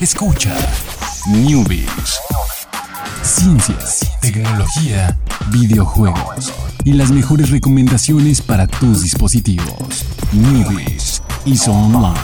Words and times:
Escucha 0.00 0.56
Newbies. 1.28 2.18
Ciencias, 3.22 4.10
tecnología, 4.22 5.14
videojuegos 5.52 6.54
y 6.86 6.94
las 6.94 7.10
mejores 7.10 7.50
recomendaciones 7.50 8.40
para 8.40 8.66
tus 8.66 9.02
dispositivos. 9.02 10.06
Newbies 10.32 11.22
y 11.44 11.54
Online. 11.68 12.14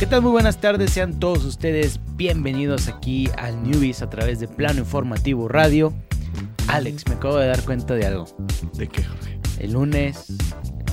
¿Qué 0.00 0.06
tal? 0.06 0.22
Muy 0.22 0.32
buenas 0.32 0.56
tardes, 0.56 0.90
sean 0.90 1.20
todos 1.20 1.44
ustedes 1.44 2.00
bienvenidos 2.16 2.88
aquí 2.88 3.30
al 3.38 3.62
Newbies 3.62 4.02
a 4.02 4.10
través 4.10 4.40
de 4.40 4.48
Plano 4.48 4.80
Informativo 4.80 5.46
Radio. 5.46 5.94
Alex, 6.68 7.04
me 7.08 7.14
acabo 7.14 7.36
de 7.38 7.46
dar 7.46 7.64
cuenta 7.64 7.94
de 7.94 8.06
algo. 8.06 8.26
¿De 8.74 8.88
qué, 8.88 9.02
Jorge? 9.02 9.38
El 9.58 9.72
lunes, 9.72 10.26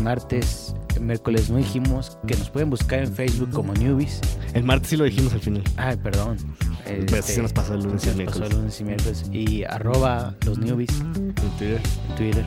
martes, 0.01 0.73
el 0.95 1.01
miércoles 1.01 1.49
no 1.49 1.57
dijimos 1.57 2.17
que 2.27 2.35
nos 2.35 2.49
pueden 2.49 2.69
buscar 2.69 2.99
en 2.99 3.13
Facebook 3.13 3.49
como 3.51 3.73
Newbies. 3.73 4.21
El 4.53 4.63
martes 4.63 4.89
sí 4.89 4.97
lo 4.97 5.03
dijimos 5.05 5.33
al 5.33 5.41
final. 5.41 5.63
Ay, 5.77 5.97
perdón. 5.97 6.37
Pero 6.85 7.21
sí 7.23 7.33
se 7.33 7.41
nos 7.41 7.51
pasó 7.51 7.73
el 7.73 7.83
lunes 7.83 8.03
y 8.03 8.05
se 8.05 8.11
el 8.11 8.25
nos 8.25 8.25
pasó 8.37 8.39
miércoles. 8.39 8.51
el 8.51 8.57
lunes 8.57 8.79
y 8.79 8.83
miércoles. 8.83 9.25
Y 9.31 9.63
arroba 9.63 10.35
los 10.45 10.57
Newbies 10.59 10.91
En 10.99 11.33
Twitter. 11.33 11.81
en 12.09 12.15
Twitter. 12.15 12.45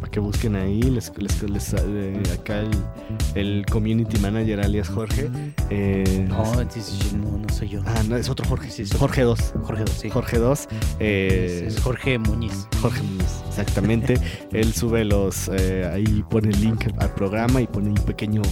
Para 0.00 0.10
que 0.10 0.18
busquen 0.20 0.56
ahí. 0.56 0.80
Les, 0.82 1.12
les- 1.18 1.42
les- 1.50 1.74
eh, 1.74 2.22
acá 2.32 2.60
el, 2.60 2.70
el 3.34 3.66
community 3.66 4.18
manager 4.18 4.60
alias 4.60 4.88
Jorge. 4.88 5.30
eh, 5.70 6.26
No, 6.28 6.44
sí, 6.70 7.16
no, 7.16 7.36
no 7.38 7.48
soy 7.50 7.68
yo. 7.68 7.82
Ah, 7.84 8.02
no, 8.08 8.16
es 8.16 8.28
otro 8.30 8.46
Jorge. 8.48 8.70
Sí, 8.70 8.82
es 8.82 8.88
otro. 8.90 9.00
Jorge 9.00 9.22
2. 9.22 9.54
Jorge, 9.62 9.84
sí. 9.98 10.10
Jorge 10.10 10.38
2. 10.38 10.68
eh, 11.00 11.64
Es 11.68 11.80
Jorge 11.80 12.18
Muñiz. 12.18 12.66
Jorge 12.80 13.02
Muñoz, 13.02 13.42
exactamente. 13.48 14.18
Él 14.52 14.72
sube 14.72 15.04
los, 15.04 15.48
eh, 15.52 15.88
ahí 15.92 16.24
pone 16.30 16.48
el 16.48 16.60
link 16.62 16.86
al 16.98 17.10
programa 17.14 17.43
y 17.60 17.66
pone 17.66 17.88
un 17.88 17.94
pequeño 17.94 18.42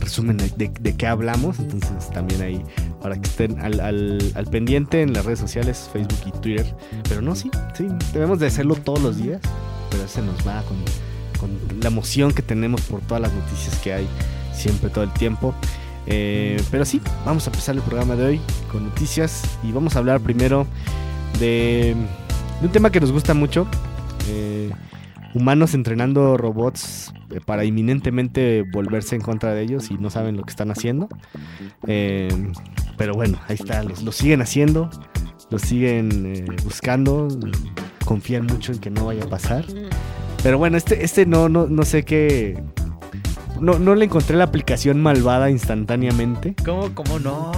resumen 0.00 0.36
de, 0.36 0.70
de- 0.80 0.96
qué 0.96 1.06
hablamos. 1.06 1.58
Entonces 1.58 2.10
también 2.10 2.42
ahí, 2.42 2.62
para 3.02 3.16
que 3.16 3.28
estén 3.28 3.58
al, 3.60 3.80
al- 3.80 4.32
al 4.34 4.46
pendiente 4.46 5.02
en 5.02 5.12
las 5.12 5.24
redes 5.24 5.38
sociales, 5.38 5.88
Facebook 5.92 6.18
y 6.26 6.30
Twitter. 6.32 6.74
Pero 7.08 7.22
no, 7.22 7.34
sí, 7.34 7.50
sí, 7.76 7.86
debemos 8.12 8.38
de 8.38 8.46
hacerlo 8.46 8.74
todos 8.76 9.00
los 9.00 9.16
días, 9.16 9.40
pero 9.90 10.06
se 10.08 10.22
nos 10.22 10.36
va 10.46 10.62
con, 10.62 10.76
con 11.40 11.80
la 11.80 11.88
emoción 11.88 12.32
que 12.32 12.42
tenemos 12.42 12.80
por 12.82 13.00
todas 13.02 13.22
las 13.22 13.32
noticias 13.32 13.76
que 13.80 13.92
hay 13.92 14.06
siempre, 14.54 14.90
todo 14.90 15.04
el 15.04 15.12
tiempo. 15.12 15.54
Eh, 16.06 16.62
pero 16.70 16.84
sí, 16.84 17.00
vamos 17.24 17.46
a 17.46 17.50
empezar 17.50 17.74
el 17.74 17.80
programa 17.82 18.14
de 18.14 18.24
hoy 18.26 18.40
con 18.70 18.84
noticias 18.84 19.42
y 19.62 19.72
vamos 19.72 19.96
a 19.96 20.00
hablar 20.00 20.20
primero 20.20 20.66
de, 21.40 21.94
de 22.60 22.66
un 22.66 22.72
tema 22.72 22.90
que 22.90 23.00
nos 23.00 23.10
gusta 23.10 23.32
mucho. 23.32 23.66
eh, 24.28 24.70
humanos 25.34 25.74
entrenando 25.74 26.36
robots 26.36 27.12
eh, 27.30 27.40
para 27.44 27.64
inminentemente 27.64 28.64
volverse 28.72 29.16
en 29.16 29.20
contra 29.20 29.52
de 29.52 29.62
ellos 29.62 29.90
y 29.90 29.98
no 29.98 30.08
saben 30.10 30.36
lo 30.36 30.44
que 30.44 30.50
están 30.50 30.70
haciendo. 30.70 31.08
Eh, 31.86 32.52
pero 32.96 33.14
bueno, 33.14 33.38
ahí 33.48 33.56
está, 33.58 33.82
lo 33.82 34.12
siguen 34.12 34.40
haciendo, 34.40 34.88
lo 35.50 35.58
siguen 35.58 36.34
eh, 36.34 36.46
buscando, 36.62 37.28
confían 38.04 38.46
mucho 38.46 38.72
en 38.72 38.78
que 38.78 38.90
no 38.90 39.06
vaya 39.06 39.24
a 39.24 39.28
pasar. 39.28 39.64
Pero 40.42 40.58
bueno, 40.58 40.76
este, 40.76 41.04
este 41.04 41.26
no, 41.26 41.48
no, 41.48 41.66
no 41.66 41.84
sé 41.84 42.04
qué... 42.04 42.62
No, 43.60 43.78
no 43.78 43.94
le 43.94 44.04
encontré 44.06 44.36
la 44.36 44.44
aplicación 44.44 45.00
malvada 45.00 45.48
instantáneamente, 45.48 46.56
¿Cómo, 46.64 46.92
cómo 46.92 47.20
no? 47.20 47.52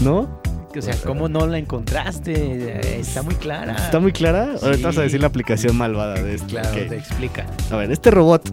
¿no? 0.00 0.39
O 0.78 0.82
sea, 0.82 0.94
¿cómo 1.04 1.28
no 1.28 1.46
la 1.46 1.58
encontraste? 1.58 2.98
Está 3.00 3.22
muy 3.22 3.34
clara. 3.34 3.74
¿Está 3.74 3.98
muy 4.00 4.12
clara? 4.12 4.56
Sí. 4.58 4.64
Ahorita 4.66 4.88
vas 4.88 4.98
a 4.98 5.02
decir 5.02 5.20
la 5.20 5.26
aplicación 5.26 5.76
malvada 5.76 6.14
de 6.22 6.34
esto. 6.36 6.46
Claro, 6.48 6.70
te 6.70 6.96
explica. 6.96 7.46
A 7.70 7.76
ver, 7.76 7.90
este 7.90 8.10
robot 8.10 8.48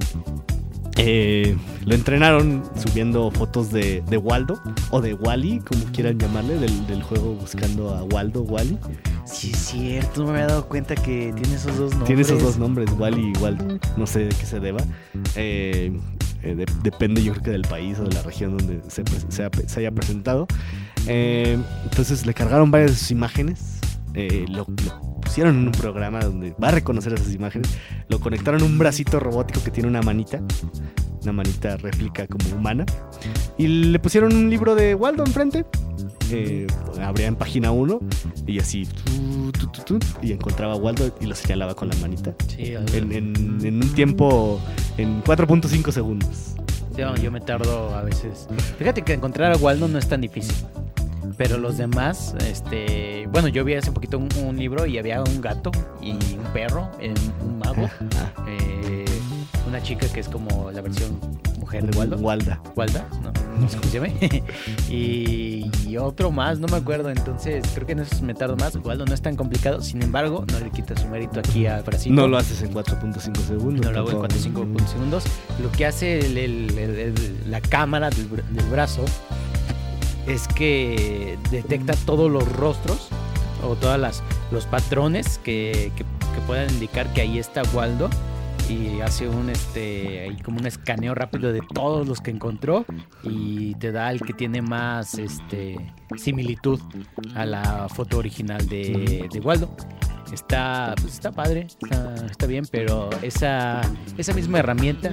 eh, 0.98 1.56
lo 1.86 1.94
entrenaron 1.94 2.64
subiendo 2.76 3.30
fotos 3.30 3.72
de, 3.72 4.02
de 4.10 4.18
Waldo 4.18 4.60
o 4.90 5.00
de 5.00 5.14
Wally, 5.14 5.60
como 5.60 5.84
quieran 5.92 6.18
llamarle, 6.18 6.56
del, 6.58 6.88
del 6.88 7.04
juego 7.04 7.36
buscando 7.36 7.94
a 7.94 8.04
Waldo, 8.04 8.42
Wally. 8.42 8.80
Sí, 9.26 9.52
es 9.54 9.60
cierto, 9.60 10.22
no 10.22 10.28
me 10.28 10.40
había 10.40 10.48
dado 10.48 10.68
cuenta 10.68 10.96
que 10.96 11.34
tiene 11.36 11.54
esos 11.56 11.78
dos 11.78 11.92
nombres. 11.92 12.08
Tiene 12.08 12.22
esos 12.24 12.42
dos 12.42 12.58
nombres, 12.58 12.90
Wally 12.98 13.34
y 13.36 13.38
Waldo. 13.38 13.78
No 13.96 14.08
sé 14.08 14.20
de 14.22 14.30
qué 14.30 14.46
se 14.46 14.60
deba. 14.60 14.80
Eh, 15.36 15.92
eh, 16.42 16.56
de- 16.56 16.66
depende, 16.82 17.22
yo 17.22 17.34
creo 17.34 17.44
que 17.44 17.52
del 17.52 17.64
país 17.64 18.00
o 18.00 18.04
de 18.06 18.16
la 18.16 18.24
región 18.24 18.58
donde 18.58 18.82
se 18.90 19.80
haya 19.80 19.92
presentado. 19.92 20.48
Eh, 21.08 21.58
entonces 21.84 22.26
le 22.26 22.34
cargaron 22.34 22.70
varias 22.72 22.92
de 22.92 22.98
sus 22.98 23.12
imágenes. 23.12 23.80
eh, 24.14 24.46
lo, 24.50 24.66
lo 24.86 25.22
pusieron 25.22 25.56
en 25.58 25.66
un 25.68 25.72
programa 25.74 26.20
donde 26.22 26.54
va 26.62 26.70
a 26.70 26.72
reconocer 26.72 27.14
esas 27.14 27.34
imágenes. 27.34 27.70
Lo 28.10 28.20
conectaron 28.20 28.62
a 28.62 28.66
un 28.66 28.78
bracito 28.78 29.20
robótico 29.20 29.64
que 29.64 29.72
tiene 29.72 29.90
una 29.90 30.02
manita. 30.02 30.42
Una 31.24 31.32
manita 31.34 31.76
réplica 31.78 32.26
como 32.28 32.56
humana. 32.56 32.86
Y 33.58 33.68
le 33.68 34.00
pusieron 34.00 34.34
un 34.36 34.50
libro 34.50 34.76
de 34.76 34.96
Waldo 34.96 35.24
enfrente. 35.26 35.66
Eh, 36.32 36.68
abría 37.02 37.28
en 37.28 37.36
página 37.38 37.72
1 37.72 38.00
y 38.46 38.60
así 38.60 38.86
tu, 38.86 39.52
tu, 39.54 39.68
tu, 39.98 40.00
y 40.22 40.34
encontraba 40.34 40.74
a 40.74 40.76
Waldo 40.76 41.16
y 41.22 41.26
lo 41.26 41.34
señalaba 41.34 41.74
con 41.74 41.88
la 41.88 41.96
manita 42.02 42.36
Sí, 42.50 42.74
en, 42.94 43.14
en- 43.14 43.66
en 43.66 43.76
un 43.82 43.90
tiempo 43.94 44.60
en 44.98 45.24
4.5 45.24 45.90
segundos. 45.92 46.56
yo 47.22 47.32
me 47.32 47.40
tardo 47.40 47.96
a 47.96 48.02
veces. 48.02 48.48
Fíjate 48.78 49.04
que 49.04 49.14
encontrar 49.14 49.54
a 49.54 49.58
Waldo 49.58 49.88
no 49.88 49.98
es 49.98 50.08
tan 50.10 50.20
difícil. 50.20 50.56
Pero 51.38 51.58
los 51.58 51.78
demás, 51.78 52.34
este. 52.48 53.28
Bueno, 53.32 53.48
yo 53.48 53.64
vi 53.64 53.76
hace 53.76 53.92
poquito 53.92 54.18
un, 54.18 54.28
un 54.44 54.58
libro 54.58 54.86
y 54.86 54.98
había 54.98 55.22
un 55.22 55.40
gato 55.42 55.72
y 56.02 56.12
un 56.12 56.44
perro, 56.54 56.90
eh, 57.00 57.14
un 57.46 57.60
mago, 57.60 57.88
eh, 58.48 59.06
una 59.68 59.82
chica 59.84 60.08
que 60.08 60.20
es 60.20 60.30
como 60.30 60.72
la 60.72 60.82
versión 60.82 61.20
mujer 61.60 61.86
de 61.86 61.98
Waldo. 61.98 62.18
Walda. 62.18 62.60
Walda, 62.76 63.06
no, 63.22 63.32
no 63.62 63.70
sé 63.70 63.78
cómo 63.78 63.90
se 63.92 63.98
llame. 64.00 64.14
y, 64.90 65.70
y 65.88 65.98
otro 65.98 66.32
más, 66.32 66.60
no 66.60 66.68
me 66.68 66.78
acuerdo. 66.78 67.10
Entonces, 67.12 67.64
creo 67.74 67.86
que 67.86 67.92
en 67.94 68.00
eso 68.00 68.24
me 68.24 68.34
tardo 68.34 68.56
más. 68.58 68.76
Waldo 68.78 69.06
no 69.06 69.14
es 69.14 69.22
tan 69.22 69.36
complicado. 69.36 69.82
Sin 69.82 70.02
embargo, 70.02 70.46
no 70.52 70.60
le 70.60 70.72
quita 70.72 70.96
su 71.00 71.08
mérito 71.08 71.40
aquí 71.40 71.68
a 71.68 71.82
Brasil. 71.82 72.16
No 72.16 72.28
lo 72.28 72.38
haces 72.38 72.62
en 72.64 72.74
4.5 72.74 73.38
segundos. 73.42 73.86
No 73.86 73.92
lo 73.92 74.00
hago 74.00 74.10
en 74.10 74.28
tampoco. 74.28 74.28
45 74.66 74.88
segundos. 74.88 75.24
Lo 75.62 75.72
que 75.72 75.86
hace 75.86 76.20
el- 76.20 76.38
el- 76.38 77.52
la 77.52 77.62
cámara 77.62 78.10
del, 78.10 78.28
del 78.30 78.66
brazo 78.72 79.04
es 80.28 80.48
que 80.48 81.38
detecta 81.52 81.94
todos 82.06 82.30
los 82.32 82.52
rostros 82.54 83.08
o 83.64 83.76
todos 83.76 84.22
los 84.52 84.66
patrones 84.66 85.40
que, 85.40 85.92
que- 85.96 86.04
que 86.04 86.42
puedan 86.46 86.70
indicar 86.72 87.12
que 87.14 87.22
ahí 87.22 87.40
está 87.40 87.64
Waldo 87.74 88.10
y 88.70 89.00
hace 89.02 89.28
un 89.30 89.50
este 89.50 90.22
ahí 90.22 90.38
como 90.44 90.60
un 90.60 90.68
escaneo 90.68 91.16
rápido 91.16 91.52
de 91.54 91.62
todos 91.74 92.08
los 92.08 92.20
que 92.22 92.32
encontró 92.32 92.86
y 93.24 93.74
te 93.76 93.92
da 93.92 94.12
el 94.12 94.20
que 94.22 94.34
tiene 94.34 94.62
más 94.62 95.16
este 95.18 95.78
similitud 96.18 96.80
a 97.34 97.46
la 97.46 97.88
foto 97.90 98.18
original 98.18 98.68
de, 98.68 99.28
de 99.32 99.40
Waldo. 99.40 99.76
Está, 100.34 100.94
pues 101.02 101.14
está 101.14 101.32
padre, 101.32 101.68
está, 101.82 102.16
está 102.30 102.46
bien, 102.48 102.66
pero 102.70 103.10
esa, 103.22 103.82
esa 104.18 104.34
misma 104.34 104.60
herramienta 104.60 105.12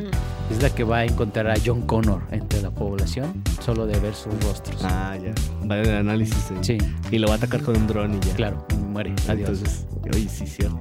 es 0.51 0.61
la 0.63 0.71
que 0.71 0.83
va 0.85 0.99
a 0.99 1.05
encontrar 1.05 1.49
a 1.49 1.55
John 1.65 1.83
Connor 1.83 2.23
entre 2.33 2.61
la 2.63 2.71
población, 2.71 3.43
solo 3.65 3.87
de 3.87 3.99
ver 4.01 4.15
sus 4.15 4.33
rostros. 4.45 4.83
Ah, 4.85 5.17
ya. 5.23 5.33
Va 5.69 5.79
el 5.79 5.91
análisis. 5.95 6.51
eh. 6.51 6.55
Sí, 6.63 6.79
Y 7.11 7.19
lo 7.19 7.29
va 7.29 7.35
a 7.35 7.37
atacar 7.37 7.63
con 7.63 7.77
un 7.77 7.87
dron 7.87 8.15
y 8.15 8.21
ya. 8.27 8.35
claro, 8.35 8.67
y 8.73 8.75
muere. 8.77 9.15
Adiós. 9.29 9.51
Entonces, 9.51 9.87
oye, 10.13 10.29
sí, 10.29 10.47
cierto. 10.47 10.79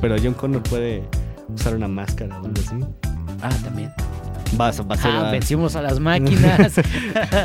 Pero 0.00 0.16
John 0.22 0.34
Connor 0.34 0.62
puede 0.62 1.02
usar 1.54 1.76
una 1.76 1.88
máscara 1.88 2.40
o 2.40 2.44
algo 2.46 2.60
así. 2.66 2.76
ah, 3.42 3.50
también. 3.62 3.92
Va, 4.58 4.68
a- 4.68 4.82
va 4.82 4.94
a 4.94 4.98
ser 4.98 5.10
Ah, 5.10 5.28
ah, 5.28 5.30
vencimos 5.32 5.76
a 5.76 5.82
las 5.82 6.00
máquinas. 6.00 6.74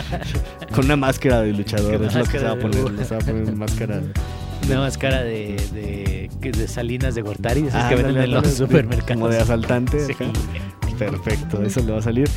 con 0.74 0.86
una 0.86 0.96
máscara 0.96 1.42
de 1.42 1.52
luchador. 1.54 2.04
Es 2.06 2.16
lo 2.16 2.24
que 2.24 2.40
se 2.40 2.46
va 2.46 2.52
a 2.52 2.56
poner. 2.56 3.06
Se 3.06 3.16
va 3.16 3.22
a 3.22 3.26
poner 3.26 3.44
una 3.44 3.52
máscara. 3.56 4.02
Una 4.68 4.80
máscara 4.80 5.24
de, 5.24 5.58
de, 5.74 6.52
de 6.52 6.68
Salinas 6.68 7.16
de 7.16 7.22
Gortari, 7.22 7.62
esas 7.62 7.86
Ah, 7.86 7.90
que 7.90 7.96
venden 7.96 8.18
ándale, 8.18 8.38
en 8.38 8.44
los 8.44 8.54
supermercados. 8.54 9.14
Como 9.14 9.28
de 9.30 9.40
asaltante. 9.40 10.06
Sí. 10.06 10.14
Perfecto, 10.98 11.62
eso 11.64 11.82
le 11.82 11.92
va 11.94 11.98
a 12.00 12.02
salir. 12.02 12.30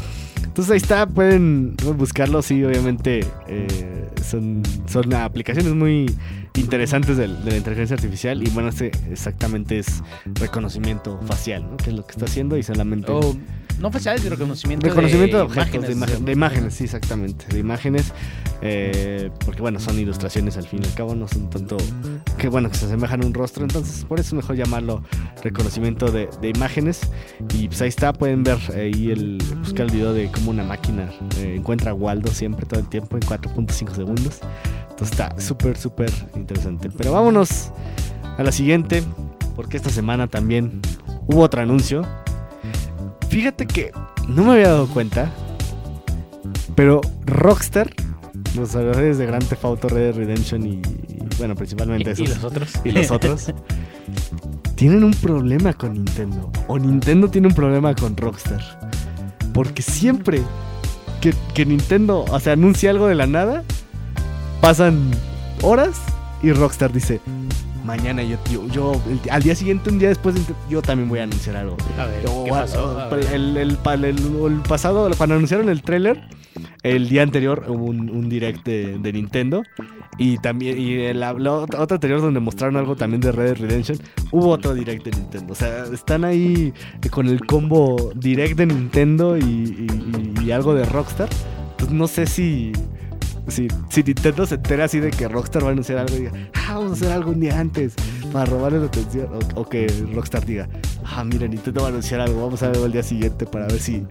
Entonces 0.43 0.71
ahí 0.71 0.77
está, 0.79 1.07
pueden 1.07 1.75
buscarlo, 1.97 2.41
sí, 2.41 2.63
obviamente 2.65 3.27
eh, 3.49 4.09
son, 4.25 4.63
son 4.87 5.13
aplicaciones 5.13 5.75
muy 5.75 6.07
interesantes 6.57 7.17
del- 7.17 7.45
de, 7.45 7.51
la 7.53 7.57
inteligencia 7.57 7.95
artificial 7.95 8.43
y 8.43 8.51
bueno, 8.51 8.69
este 8.69 8.91
exactamente 9.11 9.79
es 9.79 10.03
reconocimiento 10.35 11.19
facial, 11.27 11.67
¿no? 11.71 11.77
Que 11.77 11.91
es 11.91 11.97
lo 11.97 12.07
que 12.07 12.13
está 12.13 12.25
haciendo 12.27 12.57
y 12.57 12.63
solamente... 12.63 13.11
O, 13.11 13.37
no 13.81 13.91
faciales 13.91 14.23
de 14.23 14.31
reconocimiento, 14.31 14.87
Reconocimiento 14.87 15.37
de, 15.37 15.43
de 15.43 15.47
objetos, 15.49 15.73
de, 15.73 15.93
imagen- 15.95 15.97
imágenes. 15.97 16.25
de 16.25 16.33
imágenes, 16.33 16.75
sí, 16.75 16.85
exactamente, 16.85 17.45
de 17.49 17.59
imágenes, 17.59 18.13
eh, 18.63 19.31
porque 19.45 19.63
bueno, 19.63 19.81
son 19.81 19.99
ilustraciones 19.99 20.57
al 20.57 20.63
fin 20.69 20.81
y 20.85 20.87
al 20.87 20.95
cabo, 20.95 21.17
no 21.17 21.27
son 21.27 21.51
tanto 21.51 21.77
que 22.39 22.49
bueno, 22.49 22.71
que 22.71 22.77
se 22.77 22.87
asemejan 22.87 23.25
a 23.25 23.27
un 23.27 23.35
rostro, 23.35 23.65
entonces 23.65 24.05
por 24.05 24.21
eso 24.21 24.29
es 24.29 24.35
mejor 24.35 24.55
llamarlo 24.55 25.03
reconocimiento 25.43 26.13
de, 26.13 26.29
de 26.41 26.51
imágenes, 26.51 27.01
y 27.53 27.67
pues 27.67 27.83
ahí 27.83 27.89
está, 27.89 28.13
pueden 28.13 28.45
ver 28.45 28.59
ahí 28.77 29.11
el, 29.11 29.39
buscar 29.59 29.87
el 29.87 29.93
video 29.93 30.13
de 30.13 30.31
cómo 30.31 30.53
una 30.53 30.63
máquina 30.63 31.11
eh, 31.39 31.57
encuentra 31.59 31.91
a 31.91 31.95
Waldo 31.95 32.31
siempre, 32.31 32.67
todo 32.67 32.79
el 32.79 32.89
tiempo, 32.89 33.17
en 33.17 33.23
4.5 33.25 33.93
segundos, 33.93 34.39
entonces 34.91 35.11
está 35.11 35.41
súper, 35.41 35.77
súper 35.77 36.13
interesante, 36.45 36.91
pero 36.97 37.13
vámonos 37.13 37.71
a 38.37 38.43
la 38.43 38.53
siguiente, 38.53 39.03
porque 39.57 39.77
esta 39.77 39.91
semana 39.91 40.27
también 40.27 40.81
hubo 41.27 41.41
otro 41.41 41.63
anuncio, 41.63 42.03
Fíjate 43.35 43.67
que 43.67 43.91
no 44.29 44.45
me 44.45 44.53
había 44.53 44.69
dado 44.69 44.87
cuenta, 44.87 45.29
pero 46.77 47.01
Rockstar, 47.27 47.91
los 48.55 48.69
desarrolladores 48.69 49.19
de 49.19 49.27
Grand 49.27 49.45
Theft 49.45 49.65
Auto, 49.65 49.89
Red 49.89 50.13
Dead 50.13 50.15
Redemption 50.15 50.65
y, 50.65 50.75
y, 50.75 50.83
bueno, 51.37 51.57
principalmente 51.57 52.11
¿Y, 52.11 52.13
esos 52.13 52.29
y 52.29 52.29
los 52.29 52.45
otros? 52.45 52.73
y 52.85 52.91
los 52.93 53.11
otros 53.11 53.53
tienen 54.77 55.03
un 55.03 55.15
problema 55.15 55.73
con 55.73 55.95
Nintendo. 55.95 56.53
O 56.69 56.79
Nintendo 56.79 57.29
tiene 57.29 57.49
un 57.49 57.55
problema 57.55 57.93
con 57.97 58.17
Rockstar. 58.17 58.61
Porque 59.53 59.83
siempre 59.83 60.41
que, 61.21 61.35
que 61.55 61.67
Nintendo, 61.67 62.25
o 62.31 62.39
sea, 62.39 62.53
anuncia 62.53 62.91
algo 62.91 63.09
de 63.09 63.17
la 63.17 63.27
nada, 63.27 63.65
pasan 64.61 65.11
horas 65.61 66.01
y 66.45 66.53
Rockstar 66.53 66.93
dice, 66.93 67.21
mañana 67.85 68.23
yo, 68.23 68.37
yo, 68.51 68.67
yo- 68.69 69.03
el- 69.11 69.31
al 69.31 69.43
día 69.43 69.55
siguiente, 69.55 69.91
un 69.91 69.99
día 69.99 70.09
después, 70.09 70.35
yo 70.71 70.83
también 70.83 71.09
voy 71.09 71.19
a 71.21 71.25
anunciar 71.25 71.57
algo. 71.57 71.77
A 71.99 72.07
ver, 72.07 72.25
O- 72.29 72.45
¿qué 72.45 72.51
pasó? 72.51 72.99
A 73.01 73.09
o- 73.09 73.11
ver. 73.17 73.27
el, 73.33 73.57
el, 73.57 73.77
pa- 73.77 73.95
el- 73.95 74.05
el 74.05 74.61
pasado, 74.69 75.11
cuando 75.17 75.35
anunciaron 75.37 75.69
el 75.69 75.83
tráiler, 75.83 76.23
el 76.83 77.09
día 77.09 77.23
anterior 77.23 77.65
hubo 77.69 77.85
un, 77.87 78.11
un 78.11 78.29
direct 78.29 78.65
de, 78.67 78.99
de 78.99 79.13
Nintendo. 79.13 79.63
Y 80.17 80.39
también, 80.39 80.79
y 80.81 80.93
el, 81.01 81.19
la 81.19 81.33
otra 81.33 81.97
anterior 81.97 82.21
donde 82.21 82.39
mostraron 82.39 82.77
algo 82.77 82.95
también 82.95 83.21
de 83.21 83.33
Red 83.33 83.47
Dead 83.47 83.57
Redemption, 83.59 83.99
hubo 84.31 84.51
otro 84.51 84.73
direct 84.73 85.05
de 85.05 85.11
Nintendo. 85.11 85.53
O 85.53 85.57
sea, 85.57 85.87
están 85.93 86.25
ahí 86.25 86.73
con 87.11 87.27
el 87.27 87.45
combo 87.45 88.13
direct 88.15 88.57
de 88.57 88.67
Nintendo 88.67 89.37
y, 89.37 89.43
y- 89.43 90.45
y 90.45 90.53
algo 90.53 90.73
de 90.75 90.85
Rockstar. 90.85 91.29
Pues 91.79 91.91
no 91.91 92.07
sé 92.07 92.27
si, 92.27 92.71
si, 93.49 93.69
si 93.91 94.03
Nintendo 94.03 94.47
se 94.47 94.57
entera 94.57 94.85
así 94.85 95.01
de 95.01 95.11
que 95.11 95.29
Rockstar 95.29 95.65
va 95.65 95.69
a 95.69 95.73
anunciar 95.73 95.99
algo 95.99 96.15
y 96.17 96.21
diga, 96.21 96.33
ah, 96.55 96.75
vamos 96.75 96.91
a 96.91 96.95
hacer 96.95 97.13
algo 97.13 97.31
un 97.31 97.41
día 97.41 97.59
antes 97.59 97.95
para 98.33 98.47
robarle 98.47 98.81
la 98.81 98.87
atención. 98.87 99.29
O, 99.33 99.61
o 99.61 99.69
que 99.69 99.87
Rockstar 100.15 100.45
diga, 100.45 100.69
ah, 101.05 101.25
mira, 101.25 101.47
Nintendo 101.47 101.83
va 101.83 101.89
a 101.89 101.91
anunciar 101.91 102.21
algo, 102.21 102.43
vamos 102.43 102.63
a 102.63 102.69
verlo 102.69 102.85
al 102.85 102.93
día 102.93 103.03
siguiente 103.03 103.47
para 103.47 103.67
ver 103.67 103.79
si, 103.79 104.05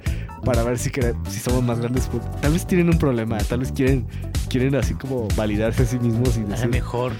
para 0.44 0.64
ver 0.64 0.78
si, 0.78 0.92
si 1.30 1.40
somos 1.40 1.64
más 1.64 1.80
grandes. 1.80 2.08
Pues, 2.08 2.24
Tal 2.42 2.54
vez 2.54 2.66
tienen 2.68 2.90
un 2.90 2.98
problema, 2.98 3.38
tal 3.40 3.60
vez 3.60 3.72
quieren, 3.72 4.06
quieren 4.50 4.76
así 4.76 4.94
como 4.94 5.28
validarse 5.36 5.84
a 5.84 5.86
sí 5.86 6.00
mismos 6.00 6.38
y 6.38 6.42
A 6.42 6.44
lo 6.44 6.50
decir, 6.50 6.70
mejor 6.70 7.14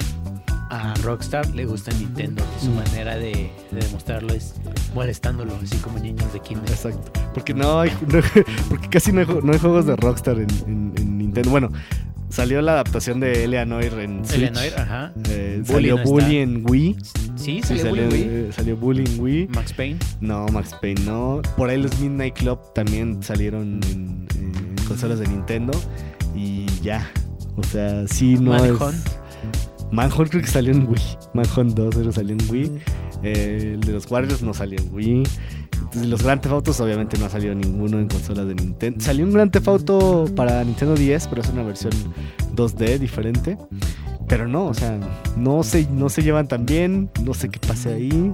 a 0.76 0.94
Rockstar 1.04 1.48
le 1.56 1.66
gusta 1.66 1.92
Nintendo. 1.92 2.44
y 2.62 2.66
Su 2.66 2.72
Mm. 2.72 2.76
manera 2.76 3.16
de, 3.18 3.52
de 3.72 3.80
demostrarlo 3.82 4.34
es 4.34 4.56
molestándolo, 4.94 5.54
así 5.64 5.78
como 5.78 6.00
niños 6.00 6.32
de 6.34 6.40
kinder. 6.40 6.70
Exacto. 6.70 7.12
Porque 7.34 7.54
no 7.54 7.80
hay. 7.82 7.92
no- 8.08 8.22
porque 8.70 8.90
casi 8.90 9.12
no 9.12 9.20
hay, 9.22 9.26
ju- 9.26 9.42
no 9.44 9.54
hay 9.54 9.60
juegos 9.60 9.86
de 9.86 9.96
Rockstar 9.96 10.38
en, 10.40 10.48
en- 10.68 10.94
en 10.98 11.18
Nintendo. 11.18 11.50
Bueno, 11.52 11.70
salió 12.30 12.62
la 12.62 12.74
adaptación 12.74 13.20
de 13.20 13.44
Eleanor 13.44 13.84
en 13.84 14.26
Switch. 14.26 14.38
Eleanor, 14.50 14.80
ajá. 14.80 15.14
Eh, 15.30 15.62
salió 15.66 15.98
no. 15.98 16.04
Bully 16.04 16.38
en 16.38 16.64
Wii. 16.70 16.96
Sí, 17.36 17.62
salió 17.64 17.84
salió, 17.84 18.06
Bully 18.06 18.16
Wii. 18.16 18.24
eh, 18.30 18.50
salió 18.56 18.78
Bully 18.78 19.04
en 19.06 19.20
Wii. 19.20 19.48
Max 19.54 19.74
Payne. 19.74 20.00
No, 20.22 20.46
Max 20.48 20.76
Payne 20.82 21.02
no. 21.06 21.42
Por 21.58 21.70
ahí 21.70 21.82
los 21.82 22.00
Midnight 22.00 22.36
Club 22.36 22.60
también 22.74 23.22
salieron 23.22 23.80
en, 23.92 24.28
en 24.36 24.76
consolas 24.88 25.20
de 25.20 25.28
Nintendo. 25.28 25.74
Y 26.36 26.66
ya. 26.82 27.10
O 27.56 27.64
sea, 27.64 28.08
sí, 28.08 28.36
no 28.36 28.52
Manhunt. 28.52 28.82
es. 28.96 29.20
Manhunt 29.94 30.30
creo 30.32 30.42
que 30.42 30.48
salió 30.48 30.72
en 30.72 30.88
Wii. 30.88 31.18
Manhunt 31.34 31.76
2 31.76 31.96
pero 31.96 32.12
salió 32.12 32.36
en 32.36 32.50
Wii. 32.50 32.72
Eh, 33.22 33.72
el 33.76 33.82
de 33.82 33.92
los 33.94 34.10
Warriors 34.10 34.42
no 34.42 34.54
salió 34.54 34.80
en 34.80 34.94
Wii. 34.94 35.24
Los 36.08 36.24
Grand 36.24 36.42
Theft 36.42 36.54
Autos 36.54 36.80
obviamente 36.80 37.18
no 37.20 37.26
ha 37.26 37.30
salido 37.30 37.54
ninguno 37.54 38.00
en 38.00 38.08
consolas 38.08 38.48
de 38.48 38.56
Nintendo. 38.56 39.00
Salió 39.00 39.24
un 39.24 39.32
Grand 39.32 39.52
Theft 39.52 39.68
Auto 39.68 40.26
para 40.36 40.64
Nintendo 40.64 40.96
10, 40.96 41.28
pero 41.28 41.42
es 41.44 41.50
una 41.50 41.62
versión 41.62 41.94
2D 42.56 42.98
diferente. 42.98 43.56
Pero 44.28 44.48
no, 44.48 44.66
o 44.68 44.74
sea, 44.74 44.98
no 45.38 45.64
se, 45.64 45.88
no 45.92 46.10
se 46.10 46.24
llevan 46.24 46.48
tan 46.48 46.66
bien, 46.66 47.10
no 47.24 47.34
sé 47.34 47.50
qué 47.50 47.60
pase 47.60 47.94
ahí. 47.94 48.34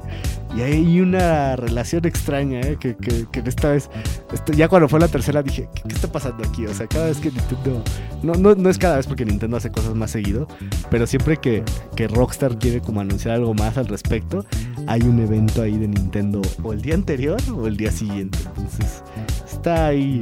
Y 0.56 0.62
hay 0.62 1.02
una 1.02 1.56
relación 1.56 2.06
extraña, 2.06 2.62
¿eh? 2.62 2.78
que, 2.80 2.96
que, 2.96 3.26
que 3.32 3.44
esta 3.48 3.70
vez, 3.70 3.90
esto- 4.34 4.54
ya 4.54 4.68
cuando 4.68 4.88
fue 4.90 5.00
la 5.00 5.08
tercera 5.08 5.44
dije, 5.44 5.68
¿qué, 5.88 5.94
está 5.94 6.12
pasando 6.12 6.44
aquí? 6.48 6.66
O 6.66 6.74
sea, 6.74 6.88
cada 6.88 7.06
vez 7.08 7.18
que 7.20 7.30
Nintendo, 7.32 7.84
no, 8.24 8.34
no, 8.34 8.56
no 8.56 8.70
es 8.70 8.78
cada 8.78 8.98
vez 8.98 9.06
porque 9.08 9.26
Nintendo 9.26 9.58
hace 9.58 9.72
cosas 9.72 9.94
más 9.96 10.10
seguido, 10.12 10.48
pero 10.90 11.06
siempre 11.06 11.38
que, 11.38 11.64
que 11.96 12.08
Rockstar 12.08 12.58
quiere 12.58 12.82
como 12.82 13.02
anunciar 13.02 13.36
algo 13.36 13.54
más 13.54 13.78
al 13.78 13.88
respecto, 13.88 14.44
hay 14.88 15.02
un 15.04 15.20
evento 15.20 15.62
ahí 15.62 15.78
de 15.78 15.88
Nintendo 15.88 16.42
o 16.64 16.74
el 16.74 16.82
día 16.82 16.96
anterior 16.96 17.40
o 17.56 17.68
el 17.68 17.78
día 17.78 17.92
siguiente. 17.92 18.40
Entonces, 18.58 19.04
está 19.52 19.88
ahí, 19.88 20.22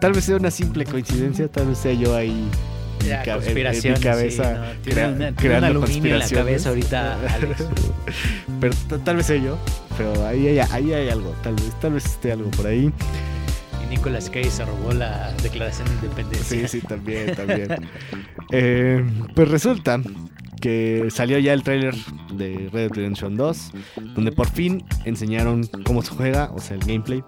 tal 0.00 0.12
vez 0.12 0.24
sea 0.24 0.36
una 0.36 0.50
simple 0.50 0.84
coincidencia, 0.86 1.48
tal 1.48 1.66
vez 1.68 1.78
sea 1.78 1.92
yo 1.92 2.14
ahí 2.16 2.48
en 3.04 3.10
Ya, 3.10 3.18
mi 3.20 3.24
ca- 3.24 3.32
en- 3.32 3.36
en 3.36 3.38
mi 3.38 3.44
conspiraciones, 3.44 3.98
sí, 4.00 4.04
cabeza 4.04 4.52
no, 4.54 4.90
crea- 4.92 5.08
una- 5.08 5.32
creando 5.36 5.66
aluminio 5.66 6.12
en 6.14 6.18
la 6.18 6.26
conspiraciones. 6.28 6.30
cabeza 6.44 6.68
ahorita, 6.70 7.18
Alex. 7.34 7.64
pero 8.60 8.74
tal 9.04 9.16
vez 9.16 9.26
sea 9.26 9.36
yo, 9.36 9.58
pero 9.96 10.26
ahí 10.26 10.46
hay, 10.48 10.58
ahí 10.58 10.92
hay 10.92 11.08
algo, 11.08 11.34
tal 11.42 11.54
vez, 11.54 11.70
tal 11.80 11.92
vez 11.94 12.04
esté 12.06 12.32
algo 12.32 12.50
por 12.50 12.66
ahí. 12.66 12.90
Y 13.84 13.90
Nicolas 13.90 14.30
Cage 14.30 14.50
se 14.50 14.64
robó 14.64 14.92
la 14.92 15.32
declaración 15.42 15.86
de 15.88 15.94
independencia. 16.06 16.68
Sí, 16.68 16.80
sí, 16.80 16.86
también, 16.86 17.34
también. 17.34 17.68
Eh, 18.52 19.04
pues 19.34 19.48
resulta 19.48 20.00
que 20.60 21.08
salió 21.10 21.38
ya 21.38 21.52
el 21.54 21.62
tráiler 21.62 21.94
de 22.34 22.68
Red 22.72 22.88
Dead 22.88 22.90
Redemption 22.92 23.36
2, 23.36 23.72
donde 24.14 24.30
por 24.32 24.48
fin 24.48 24.84
enseñaron 25.04 25.64
cómo 25.84 26.02
se 26.02 26.10
juega, 26.10 26.50
o 26.54 26.60
sea, 26.60 26.76
el 26.76 26.80
gameplay. 26.80 27.22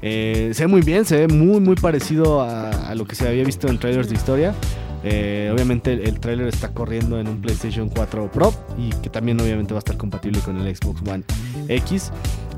Eh, 0.00 0.50
se 0.54 0.62
ve 0.64 0.68
muy 0.68 0.80
bien, 0.80 1.04
se 1.04 1.26
ve 1.26 1.28
muy, 1.34 1.60
muy 1.60 1.74
parecido 1.74 2.40
a, 2.40 2.70
a 2.70 2.94
lo 2.94 3.04
que 3.04 3.14
se 3.14 3.28
había 3.28 3.44
visto 3.44 3.68
en 3.68 3.78
trailers 3.78 4.08
de 4.08 4.14
historia. 4.14 4.54
Eh, 5.04 5.50
obviamente 5.52 5.92
el, 5.92 6.00
el 6.00 6.18
tráiler 6.18 6.48
está 6.48 6.70
corriendo 6.70 7.20
en 7.20 7.28
un 7.28 7.40
PlayStation 7.40 7.90
4 7.90 8.30
Pro 8.32 8.54
y 8.78 8.90
que 9.02 9.10
también 9.10 9.40
obviamente 9.40 9.74
va 9.74 9.78
a 9.78 9.80
estar 9.80 9.96
compatible 9.96 10.40
con 10.40 10.56
el 10.56 10.74
Xbox 10.74 11.02
One 11.06 11.24
X. 11.68 12.10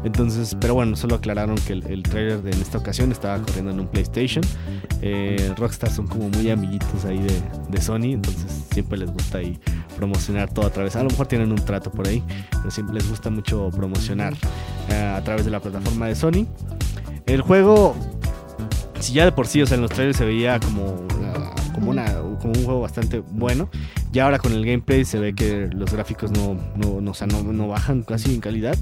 Entonces, 0.07 0.57
pero 0.61 0.75
bueno, 0.75 0.95
solo 0.95 1.17
aclararon 1.17 1.57
que 1.57 1.73
el, 1.73 2.03
tráiler 2.05 2.41
de 2.41 2.53
en 2.53 2.61
esta 2.61 2.79
ocasión 2.79 3.11
estaba 3.11 3.43
corriendo 3.43 3.73
en 3.73 3.81
un 3.81 3.89
PlayStation. 3.89 4.45
Eh, 5.03 5.53
Rockstar 5.57 5.91
son 5.91 6.07
como 6.07 6.29
muy 6.29 6.49
amiguitos 6.49 7.05
ahí 7.05 7.19
de, 7.69 7.81
Sony, 7.81 8.13
entonces 8.13 8.65
siempre 8.73 8.99
les 8.99 9.11
gusta 9.11 9.39
ahí 9.39 9.59
promocionar 9.97 10.49
todo 10.53 10.67
a 10.67 10.71
través. 10.71 10.95
A 10.95 11.03
lo 11.03 11.11
mejor 11.11 11.27
tienen 11.27 11.51
un 11.51 11.59
trato 11.59 11.91
por 11.91 12.07
ahí, 12.07 12.23
pero 12.51 12.71
siempre 12.71 12.95
les 12.95 13.09
gusta 13.09 13.31
mucho 13.31 13.69
promocionar 13.71 14.35
eh, 14.91 14.95
a 14.95 15.21
través 15.25 15.45
de 15.45 15.51
la 15.51 15.59
plataforma 15.59 16.07
de 16.07 16.15
Sony. 16.15 16.47
El 17.27 17.41
juego, 17.41 17.97
si 19.01 19.13
ya 19.13 19.25
de 19.25 19.33
por 19.33 19.49
sí, 19.49 19.61
o 19.61 19.67
sea, 19.67 19.75
en 19.75 19.83
los 19.83 19.91
trailers 19.91 20.19
se 20.19 20.25
veía 20.25 20.61
como, 20.61 21.05
como, 21.75 21.91
una, 21.91 22.07
como 22.41 22.53
un 22.55 22.65
juego 22.65 22.81
bastante 22.81 23.21
bueno. 23.21 23.69
Ya 24.13 24.25
ahora 24.25 24.39
con 24.39 24.53
el 24.53 24.65
gameplay 24.65 25.05
se 25.05 25.19
ve 25.19 25.35
que 25.35 25.69
los 25.73 25.93
gráficos 25.93 26.31
no, 26.31 26.55
no, 26.77 27.01
no, 27.01 27.11
o 27.11 27.15
sea, 27.15 27.27
no, 27.27 27.43
no 27.43 27.69
bajan 27.69 28.03
casi 28.03 28.35
en 28.35 28.41
calidad. 28.41 28.77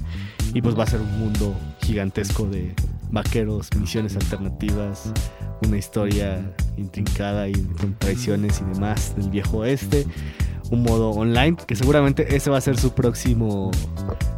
Y 0.53 0.61
pues 0.61 0.77
va 0.77 0.83
a 0.83 0.87
ser 0.87 1.01
un 1.01 1.19
mundo 1.19 1.53
gigantesco 1.81 2.45
de 2.45 2.73
vaqueros, 3.11 3.69
misiones 3.79 4.15
alternativas, 4.15 5.11
una 5.65 5.77
historia 5.77 6.55
intrincada 6.77 7.47
y 7.47 7.53
con 7.53 7.93
traiciones 7.95 8.61
y 8.61 8.73
demás 8.73 9.15
del 9.15 9.29
viejo 9.29 9.59
oeste. 9.59 10.05
Un 10.71 10.81
modo 10.81 11.11
online, 11.11 11.57
que 11.67 11.75
seguramente 11.75 12.35
ese 12.35 12.49
va 12.49 12.57
a 12.57 12.61
ser 12.61 12.75
su 12.77 12.91
próximo, 12.93 13.69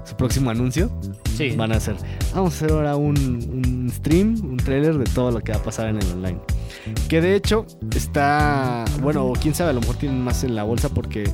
su 0.04 0.16
próximo 0.18 0.50
anuncio. 0.50 0.92
Sí. 1.38 1.56
Van 1.56 1.72
a 1.72 1.78
hacer, 1.78 1.96
vamos 2.34 2.54
a 2.54 2.58
hacer 2.58 2.72
ahora 2.72 2.98
un, 2.98 3.16
un 3.18 3.90
stream, 3.90 4.36
un 4.44 4.58
trailer 4.58 4.98
de 4.98 5.06
todo 5.06 5.32
lo 5.32 5.40
que 5.40 5.54
va 5.54 5.60
a 5.60 5.64
pasar 5.64 5.88
en 5.88 5.98
el 5.98 6.12
online. 6.12 6.40
Que 7.08 7.22
de 7.22 7.36
hecho 7.36 7.66
está, 7.96 8.86
bueno, 9.02 9.34
quién 9.40 9.54
sabe, 9.54 9.72
a 9.72 9.74
lo 9.74 9.82
mejor 9.82 9.96
tienen 9.98 10.24
más 10.24 10.44
en 10.44 10.56
la 10.56 10.64
bolsa 10.64 10.90
porque 10.90 11.30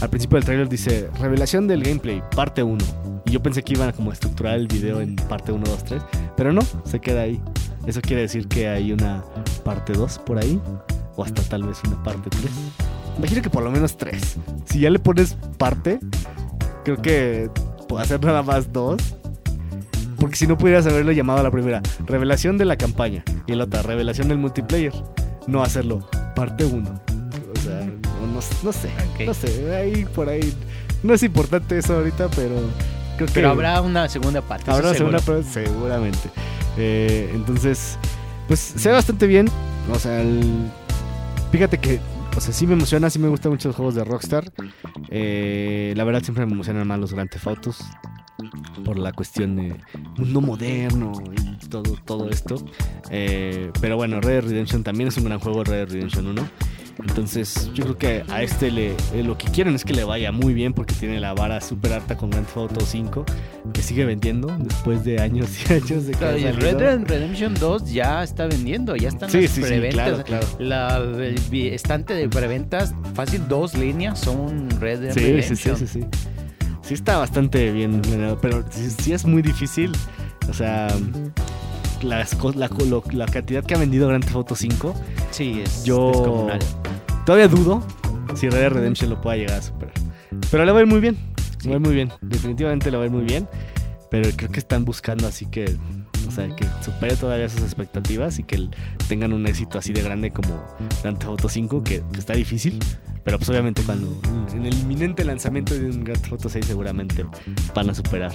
al 0.00 0.10
principio 0.10 0.36
del 0.36 0.44
trailer 0.44 0.68
dice 0.68 1.10
revelación 1.20 1.66
del 1.66 1.82
gameplay, 1.82 2.22
parte 2.34 2.62
1. 2.62 2.84
Y 3.26 3.30
yo 3.30 3.42
pensé 3.42 3.62
que 3.62 3.74
iban 3.74 3.88
a 3.88 3.92
como 3.92 4.12
estructurar 4.12 4.54
el 4.54 4.68
video 4.68 5.00
en 5.00 5.16
parte 5.16 5.52
1, 5.52 5.64
2, 5.66 5.84
3, 5.84 6.02
pero 6.36 6.52
no, 6.52 6.62
se 6.84 7.00
queda 7.00 7.22
ahí. 7.22 7.40
Eso 7.86 8.00
quiere 8.00 8.22
decir 8.22 8.48
que 8.48 8.68
hay 8.68 8.92
una 8.92 9.24
parte 9.64 9.92
2 9.92 10.18
por 10.20 10.38
ahí, 10.38 10.60
o 11.16 11.24
hasta 11.24 11.42
tal 11.42 11.64
vez 11.64 11.78
una 11.86 12.02
parte 12.02 12.30
3. 12.30 12.44
Imagino 13.18 13.42
que 13.42 13.50
por 13.50 13.62
lo 13.64 13.70
menos 13.70 13.96
3. 13.96 14.36
Si 14.66 14.80
ya 14.80 14.90
le 14.90 14.98
pones 14.98 15.36
parte, 15.56 15.98
creo 16.84 17.02
que 17.02 17.50
puede 17.88 18.04
hacer 18.04 18.24
nada 18.24 18.42
más 18.42 18.72
2. 18.72 18.96
Porque 20.18 20.36
si 20.36 20.46
no 20.46 20.58
pudieras 20.58 20.86
haberlo 20.86 21.12
llamado 21.12 21.40
a 21.40 21.42
la 21.42 21.50
primera, 21.50 21.80
revelación 22.06 22.58
de 22.58 22.64
la 22.64 22.76
campaña. 22.76 23.22
Y 23.46 23.54
la 23.54 23.64
otra, 23.64 23.82
revelación 23.82 24.28
del 24.28 24.38
multiplayer. 24.38 24.92
No 25.46 25.62
hacerlo, 25.62 26.08
parte 26.34 26.64
1. 26.64 26.90
O 26.90 27.60
sea, 27.60 27.84
no, 27.84 28.26
no- 28.26 28.40
no 28.62 28.72
sé. 28.72 28.90
No 29.26 29.34
sé, 29.34 29.74
ahí 29.76 30.04
por 30.14 30.28
ahí. 30.28 30.52
No 31.02 31.14
es 31.14 31.22
importante 31.22 31.78
eso 31.78 31.94
ahorita, 31.96 32.28
pero 32.34 32.54
creo 33.16 33.26
que. 33.28 33.34
Pero 33.34 33.50
habrá 33.50 33.80
una 33.80 34.08
segunda 34.08 34.42
parte. 34.42 34.70
Habrá 34.70 34.88
una 34.88 34.96
segunda 34.98 35.18
parte, 35.20 35.44
seguramente. 35.44 36.28
Eh, 36.76 37.30
entonces, 37.34 37.96
pues 38.48 38.58
se 38.60 38.88
ve 38.88 38.94
bastante 38.96 39.26
bien. 39.26 39.48
O 39.92 39.98
sea, 39.98 40.20
el- 40.20 40.68
fíjate 41.52 41.78
que, 41.78 42.00
o 42.36 42.40
sea, 42.40 42.52
sí 42.52 42.66
me 42.66 42.74
emociona, 42.74 43.08
sí 43.10 43.18
me 43.18 43.28
gustan 43.28 43.52
mucho 43.52 43.68
los 43.68 43.76
juegos 43.76 43.94
de 43.94 44.04
Rockstar. 44.04 44.52
Eh, 45.10 45.94
la 45.96 46.04
verdad 46.04 46.22
siempre 46.22 46.44
me 46.46 46.52
emocionan 46.52 46.86
más 46.86 46.98
los 46.98 47.12
Grand 47.14 47.30
Theft 47.30 47.46
Autos 47.46 47.78
por 48.84 48.98
la 48.98 49.12
cuestión 49.12 49.56
de 49.56 49.74
mundo 50.16 50.40
moderno 50.40 51.12
y 51.62 51.66
todo, 51.68 51.96
todo 52.04 52.30
esto. 52.30 52.56
Eh, 53.10 53.70
pero 53.80 53.96
bueno, 53.96 54.20
Red 54.20 54.42
Dead 54.42 54.50
Redemption 54.50 54.84
también 54.84 55.08
es 55.08 55.16
un 55.16 55.24
gran 55.24 55.38
juego, 55.40 55.64
Red 55.64 55.72
Dead 55.88 55.88
Redemption 55.92 56.26
1. 56.28 56.48
Entonces, 57.00 57.70
yo 57.74 57.84
creo 57.84 57.96
que 57.98 58.24
a 58.28 58.42
este 58.42 58.72
le, 58.72 58.90
eh, 59.14 59.22
lo 59.24 59.38
que 59.38 59.46
quieren 59.52 59.76
es 59.76 59.84
que 59.84 59.92
le 59.92 60.02
vaya 60.02 60.32
muy 60.32 60.52
bien 60.52 60.72
porque 60.72 60.94
tiene 60.94 61.20
la 61.20 61.32
vara 61.32 61.60
súper 61.60 61.92
alta 61.92 62.16
con 62.16 62.28
Grand 62.30 62.44
Theft 62.46 62.56
Auto 62.56 62.80
5, 62.84 63.24
que 63.72 63.82
sigue 63.82 64.04
vendiendo 64.04 64.48
después 64.58 65.04
de 65.04 65.20
años 65.20 65.48
y 65.70 65.72
años 65.74 66.06
de 66.06 66.12
Claro, 66.14 66.38
y 66.38 66.44
el. 66.44 66.56
Red 66.56 66.76
Dead 66.76 66.98
Redemption 67.06 67.54
2 67.54 67.92
ya 67.92 68.24
está 68.24 68.46
vendiendo, 68.48 68.96
ya 68.96 69.08
están 69.10 69.30
Sí, 69.30 69.42
las 69.42 69.50
sí, 69.52 69.62
sí, 69.62 69.68
preventas. 69.68 70.24
claro, 70.24 70.24
claro. 70.24 70.46
La 70.58 70.96
el 70.96 71.38
estante 71.72 72.14
de 72.14 72.28
preventas, 72.28 72.92
fácil 73.14 73.46
dos 73.48 73.74
líneas 73.74 74.18
son 74.18 74.68
Red 74.80 75.00
Dead 75.00 75.12
Sí, 75.14 75.20
sí, 75.20 75.26
sí, 75.26 75.32
Redemption. 75.70 75.76
sí, 75.76 75.86
sí. 75.86 76.00
Sí 76.88 76.94
está 76.94 77.18
bastante 77.18 77.70
bien, 77.70 78.00
planeado, 78.00 78.40
pero 78.40 78.64
sí, 78.70 78.88
sí 78.90 79.12
es 79.12 79.26
muy 79.26 79.42
difícil. 79.42 79.92
O 80.48 80.54
sea, 80.54 80.88
las 82.00 82.32
la, 82.56 82.68
co- 82.70 82.84
lo- 82.86 83.04
la 83.12 83.26
cantidad 83.26 83.62
que 83.62 83.74
ha 83.74 83.78
vendido 83.78 84.08
Grand 84.08 84.24
Theft 84.24 84.36
Auto 84.36 84.54
5, 84.54 84.94
Sí, 85.30 85.60
es 85.62 85.84
Yo- 85.84 86.08
descomunal. 86.12 86.58
todavía 87.26 87.46
dudo 87.48 87.82
si 88.34 88.48
Red 88.48 88.58
Dead 88.60 88.70
Redemption 88.70 89.10
lo 89.10 89.20
pueda 89.20 89.36
llegar 89.36 89.58
a 89.58 89.62
superar. 89.62 89.92
Pero 90.50 90.64
le 90.64 90.72
va 90.72 90.78
a 90.78 90.80
ir 90.82 90.86
muy 90.88 91.00
bien, 91.00 91.18
le 91.64 91.68
va 91.68 91.74
a 91.74 91.78
ir 91.78 91.84
muy 91.84 91.94
bien. 91.94 92.10
Definitivamente 92.22 92.90
le 92.90 92.96
va 92.96 93.02
a 93.02 93.06
ir 93.06 93.12
muy 93.12 93.24
bien. 93.24 93.46
Pero 94.10 94.30
creo 94.34 94.50
que 94.50 94.58
están 94.58 94.86
buscando 94.86 95.26
así 95.26 95.44
que, 95.44 95.76
o 96.28 96.30
sea, 96.30 96.54
que 96.54 96.66
supere 96.84 97.16
todavía 97.16 97.48
sus 97.48 97.62
expectativas 97.62 98.38
y 98.38 98.44
que 98.44 98.68
tengan 99.08 99.32
un 99.32 99.46
éxito 99.46 99.78
así 99.78 99.92
de 99.92 100.02
grande 100.02 100.30
como 100.30 100.62
Grand 101.02 101.18
Theft 101.18 101.30
Auto 101.30 101.48
5, 101.48 101.82
que, 101.82 102.02
que 102.12 102.18
está 102.20 102.34
difícil. 102.34 102.78
Pero 103.24 103.36
pues 103.38 103.50
obviamente 103.50 103.82
cuando 103.82 104.18
en 104.54 104.64
el 104.64 104.74
inminente 104.74 105.22
lanzamiento 105.24 105.74
de 105.74 105.86
un 105.86 106.04
Grand 106.04 106.20
Theft 106.20 106.32
Auto 106.32 106.48
6 106.48 106.64
seguramente 106.64 107.26
van 107.74 107.90
a 107.90 107.94
superar 107.94 108.32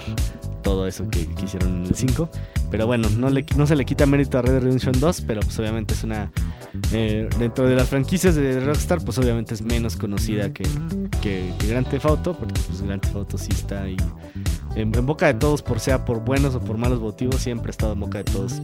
todo 0.61 0.85
eso 0.87 1.09
que, 1.09 1.25
que 1.27 1.45
hicieron 1.45 1.77
en 1.77 1.85
el 1.85 1.95
5. 1.95 2.29
Pero 2.69 2.85
bueno, 2.85 3.09
no, 3.17 3.29
le, 3.29 3.45
no 3.55 3.65
se 3.65 3.75
le 3.75 3.85
quita 3.85 4.05
mérito 4.05 4.37
a 4.37 4.41
Red 4.41 4.51
Dead 4.53 4.61
Redemption 4.63 4.99
2, 4.99 5.21
pero 5.21 5.41
pues 5.41 5.57
obviamente 5.59 5.93
es 5.93 6.03
una... 6.03 6.31
eh, 6.91 7.27
dentro 7.39 7.67
de 7.67 7.75
las 7.75 7.89
franquicias 7.89 8.35
de 8.35 8.59
Rockstar, 8.59 9.03
pues 9.03 9.17
obviamente 9.17 9.53
es 9.55 9.61
menos 9.61 9.95
conocida 9.95 10.51
que, 10.53 10.63
que, 11.21 11.53
que 11.57 11.67
Grand 11.67 11.87
Theft 11.89 12.05
Auto, 12.05 12.33
porque 12.37 12.59
pues 12.67 12.81
Grand 12.81 13.01
Theft 13.01 13.15
Auto 13.15 13.37
sí 13.37 13.49
está 13.51 13.83
ahí 13.83 13.97
en, 14.75 14.95
en 14.95 15.05
boca 15.05 15.27
de 15.27 15.33
todos, 15.35 15.61
por 15.61 15.79
sea 15.79 16.05
por 16.05 16.19
buenos 16.19 16.55
o 16.55 16.59
por 16.59 16.77
malos 16.77 16.99
motivos, 16.99 17.41
siempre 17.41 17.69
ha 17.69 17.71
estado 17.71 17.93
en 17.93 17.99
boca 17.99 18.19
de 18.19 18.25
todos. 18.25 18.61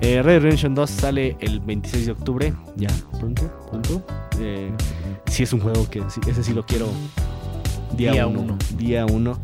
Eh, 0.00 0.22
Red 0.22 0.42
Redemption 0.42 0.74
2 0.74 0.90
sale 0.90 1.36
el 1.40 1.60
26 1.60 2.06
de 2.06 2.12
octubre, 2.12 2.54
ya 2.76 2.90
pronto, 3.18 3.50
pronto. 3.70 4.04
Eh, 4.40 4.70
sí 5.26 5.44
es 5.44 5.52
un 5.52 5.60
juego 5.60 5.88
que 5.88 6.02
ese 6.26 6.42
sí 6.42 6.52
lo 6.52 6.64
quiero 6.66 6.88
día 7.96 8.12
Día 8.12 8.26
1. 8.26 8.40
uno. 8.40 8.58
Día 8.76 9.06
1. 9.06 9.40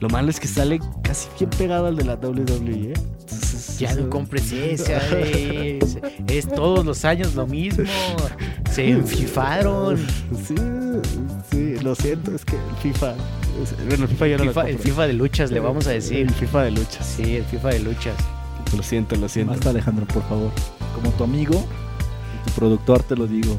Lo 0.00 0.08
malo 0.08 0.30
es 0.30 0.40
que 0.40 0.48
sale 0.48 0.80
casi 1.02 1.28
bien 1.38 1.50
pegado 1.50 1.86
al 1.86 1.96
de 1.96 2.04
la 2.04 2.14
WWE. 2.16 2.92
¿eh? 2.92 2.94
Entonces, 3.20 3.78
Ya 3.78 3.90
eso- 3.90 4.00
no 4.02 4.10
compres 4.10 4.50
ese, 4.50 4.94
Alex. 4.96 5.98
Es 6.26 6.48
todos 6.48 6.84
los 6.86 7.04
años 7.04 7.34
lo 7.34 7.46
mismo. 7.46 7.84
Se 8.70 8.88
enfifaron. 8.90 9.98
Sí, 10.46 10.54
sí, 11.50 11.74
lo 11.82 11.94
siento, 11.94 12.34
es 12.34 12.44
que 12.44 12.56
el 12.56 12.76
FIFA. 12.82 13.12
es- 13.62 13.86
Bueno, 13.88 14.04
el 14.04 14.08
FIFA 14.08 14.26
ya 14.28 14.38
no 14.38 14.44
lo 14.44 14.50
FIFA- 14.52 14.68
el. 14.70 14.78
FIFA 14.78 15.06
de 15.06 15.12
luchas, 15.12 15.50
le 15.50 15.60
vamos 15.60 15.86
a 15.86 15.90
decir. 15.90 16.18
El 16.18 16.30
FIFA 16.30 16.62
de 16.64 16.70
luchas. 16.70 17.06
Sí, 17.06 17.36
el 17.36 17.44
FIFA 17.44 17.68
de 17.70 17.78
luchas. 17.80 18.14
Lo 18.76 18.82
siento, 18.82 19.16
lo 19.16 19.28
siento. 19.28 19.52
Basta, 19.52 19.70
Alejandro, 19.70 20.06
por 20.06 20.22
favor. 20.28 20.50
Como 20.94 21.10
tu 21.12 21.24
amigo 21.24 21.54
y 21.56 22.48
tu 22.48 22.54
productor 22.56 23.02
te 23.02 23.16
lo 23.16 23.26
digo. 23.26 23.56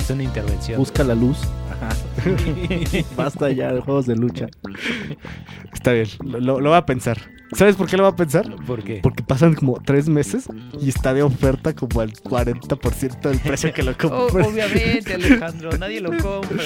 Es 0.00 0.08
una 0.10 0.22
intervención. 0.24 0.78
Busca 0.78 1.04
la 1.04 1.14
luz. 1.14 1.38
Basta 3.16 3.50
ya 3.50 3.72
de 3.72 3.80
juegos 3.80 4.06
de 4.06 4.16
lucha. 4.16 4.46
Está 5.72 5.92
bien, 5.92 6.08
lo, 6.24 6.40
lo, 6.40 6.60
lo 6.60 6.70
va 6.70 6.78
a 6.78 6.86
pensar. 6.86 7.18
¿Sabes 7.54 7.76
por 7.76 7.86
qué 7.86 7.98
lo 7.98 8.04
va 8.04 8.10
a 8.10 8.16
pensar? 8.16 8.46
¿Por 8.66 8.82
qué? 8.82 9.00
Porque 9.02 9.22
pasan 9.22 9.54
como 9.54 9.78
tres 9.84 10.08
meses 10.08 10.48
y 10.80 10.88
está 10.88 11.12
de 11.12 11.22
oferta 11.22 11.74
como 11.74 12.00
al 12.00 12.10
40% 12.14 13.20
del 13.20 13.38
precio 13.40 13.74
que 13.74 13.82
lo 13.82 13.90
Oh, 14.04 14.28
compré. 14.28 14.46
obviamente, 14.46 15.12
Alejandro, 15.14 15.70
nadie 15.78 16.00
lo 16.00 16.16
compra. 16.16 16.62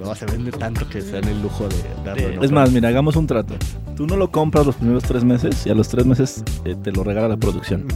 No, 0.00 0.12
se 0.16 0.26
vende 0.26 0.50
tanto 0.50 0.88
que 0.88 1.02
se 1.02 1.12
dan 1.12 1.24
el 1.28 1.40
lujo 1.40 1.68
de 1.68 1.76
darlo. 2.04 2.42
Es 2.42 2.50
más, 2.50 2.72
mira, 2.72 2.88
hagamos 2.88 3.14
un 3.14 3.28
trato. 3.28 3.54
Tú 3.96 4.06
no 4.08 4.16
lo 4.16 4.32
compras 4.32 4.66
los 4.66 4.74
primeros 4.74 5.04
tres 5.04 5.22
meses 5.22 5.64
y 5.66 5.70
a 5.70 5.74
los 5.74 5.88
tres 5.88 6.04
meses 6.04 6.42
eh, 6.64 6.74
te 6.82 6.90
lo 6.90 7.04
regala 7.04 7.28
la 7.28 7.36
producción. 7.36 7.86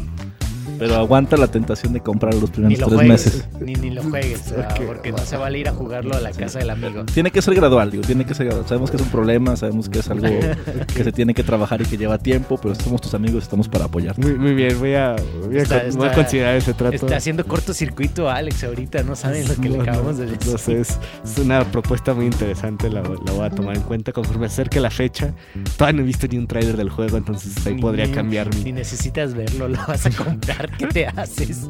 Pero 0.82 0.96
aguanta 0.96 1.36
la 1.36 1.46
tentación 1.46 1.92
de 1.92 2.00
comprar 2.00 2.34
los 2.34 2.50
primeros 2.50 2.80
lo 2.80 2.86
tres 2.88 2.96
juegues. 2.98 3.24
meses. 3.26 3.48
Ni, 3.60 3.74
ni 3.74 3.90
lo 3.90 4.02
juegues, 4.02 4.40
porque 4.86 5.12
no 5.12 5.18
se 5.18 5.36
vale 5.36 5.60
ir 5.60 5.68
a 5.68 5.72
jugarlo 5.72 6.16
a 6.16 6.20
la 6.20 6.32
casa 6.32 6.58
del 6.58 6.70
amigo. 6.70 7.04
Tiene 7.04 7.30
que 7.30 7.40
ser 7.40 7.54
gradual, 7.54 7.92
digo, 7.92 8.02
tiene 8.02 8.24
que 8.26 8.34
ser 8.34 8.46
gradual. 8.46 8.66
Sabemos 8.66 8.90
que 8.90 8.96
es 8.96 9.02
un 9.04 9.08
problema, 9.10 9.54
sabemos 9.54 9.88
que 9.88 10.00
es 10.00 10.10
algo 10.10 10.26
que 10.94 11.04
se 11.04 11.12
tiene 11.12 11.34
que 11.34 11.44
trabajar 11.44 11.80
y 11.82 11.84
que 11.84 11.96
lleva 11.96 12.18
tiempo, 12.18 12.58
pero 12.60 12.74
somos 12.74 13.00
tus 13.00 13.14
amigos, 13.14 13.44
estamos 13.44 13.68
para 13.68 13.84
apoyarte. 13.84 14.20
Muy, 14.22 14.34
muy 14.34 14.54
bien, 14.54 14.76
voy 14.80 14.94
a, 14.94 15.14
voy 15.46 15.58
a, 15.58 15.62
Está- 15.62 15.82
con- 15.84 15.92
voy 15.98 16.06
a 16.06 16.10
está- 16.10 16.22
considerar 16.22 16.56
ese 16.56 16.74
trato. 16.74 16.96
Está 16.96 17.16
haciendo 17.16 17.46
cortocircuito 17.46 18.28
a 18.28 18.34
Alex 18.38 18.64
ahorita, 18.64 19.04
no 19.04 19.14
saben 19.14 19.46
lo 19.46 19.54
que 19.54 19.68
le 19.68 19.80
acabamos 19.82 20.16
no, 20.18 20.24
de 20.24 20.32
decir. 20.36 20.58
Sé, 20.58 20.80
es, 20.80 20.98
una 21.38 21.64
propuesta 21.64 22.12
muy 22.12 22.26
interesante, 22.26 22.90
la, 22.90 23.02
la 23.02 23.32
voy 23.32 23.46
a 23.46 23.50
tomar 23.50 23.76
en 23.76 23.82
cuenta 23.82 24.10
conforme 24.12 24.46
acerque 24.46 24.80
la 24.80 24.90
fecha. 24.90 25.32
Todavía 25.76 25.98
no 25.98 26.02
he 26.02 26.06
visto 26.06 26.26
ni 26.26 26.38
un 26.38 26.48
tráiler 26.48 26.76
del 26.76 26.90
juego, 26.90 27.16
entonces 27.18 27.64
ahí 27.66 27.74
Ni- 27.74 27.80
podría 27.80 28.10
cambiar 28.10 28.52
mi... 28.52 28.64
Ni 28.64 28.72
necesitas 28.72 29.32
verlo, 29.34 29.68
lo 29.68 29.78
vas 29.86 30.06
a 30.06 30.10
comprar. 30.10 30.71
¿Qué 30.78 30.86
te 30.86 31.06
haces? 31.06 31.68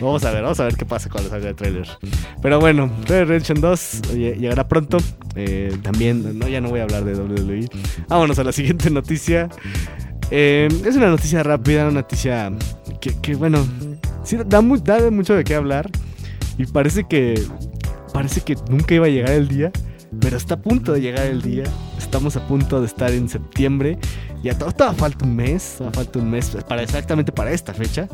Vamos 0.00 0.24
a 0.24 0.30
ver, 0.30 0.42
vamos 0.42 0.60
a 0.60 0.64
ver 0.64 0.76
qué 0.76 0.84
pasa 0.84 1.08
cuando 1.08 1.30
salga 1.30 1.48
el 1.50 1.56
tráiler. 1.56 1.86
Pero 2.42 2.60
bueno, 2.60 2.90
Red 3.06 3.26
Redemption 3.28 3.60
2 3.60 4.02
lle- 4.14 4.36
llegará 4.38 4.68
pronto. 4.68 4.98
Eh, 5.34 5.76
también, 5.82 6.38
no, 6.38 6.48
ya 6.48 6.60
no 6.60 6.68
voy 6.70 6.80
a 6.80 6.84
hablar 6.84 7.04
de 7.04 7.14
WWE. 7.14 7.68
Vámonos 8.08 8.38
a 8.38 8.44
la 8.44 8.52
siguiente 8.52 8.90
noticia. 8.90 9.48
Eh, 10.30 10.68
es 10.84 10.96
una 10.96 11.08
noticia 11.08 11.42
rápida, 11.42 11.84
una 11.84 12.00
noticia 12.02 12.52
que, 13.22 13.34
bueno, 13.36 13.64
sí, 14.24 14.36
da, 14.36 14.44
da 14.44 15.10
mucho 15.10 15.34
de 15.34 15.44
qué 15.44 15.54
hablar. 15.54 15.90
Y 16.58 16.66
parece 16.66 17.04
que, 17.04 17.40
parece 18.12 18.40
que 18.40 18.56
nunca 18.70 18.94
iba 18.94 19.06
a 19.06 19.10
llegar 19.10 19.30
el 19.32 19.48
día. 19.48 19.70
Pero 20.20 20.36
está 20.36 20.54
a 20.54 20.60
punto 20.60 20.92
de 20.92 21.00
llegar 21.00 21.26
el 21.26 21.42
día. 21.42 21.64
Estamos 22.16 22.36
a 22.36 22.48
punto 22.48 22.80
de 22.80 22.86
estar 22.86 23.12
en 23.12 23.28
septiembre. 23.28 23.98
Ya 24.42 24.56
to- 24.56 24.72
todavía 24.72 24.98
falta 24.98 25.26
un 25.26 25.36
mes. 25.36 25.76
Falta 25.92 26.18
un 26.18 26.30
mes 26.30 26.56
para 26.66 26.82
exactamente 26.82 27.30
para 27.30 27.50
esta 27.52 27.74
fecha. 27.74 28.08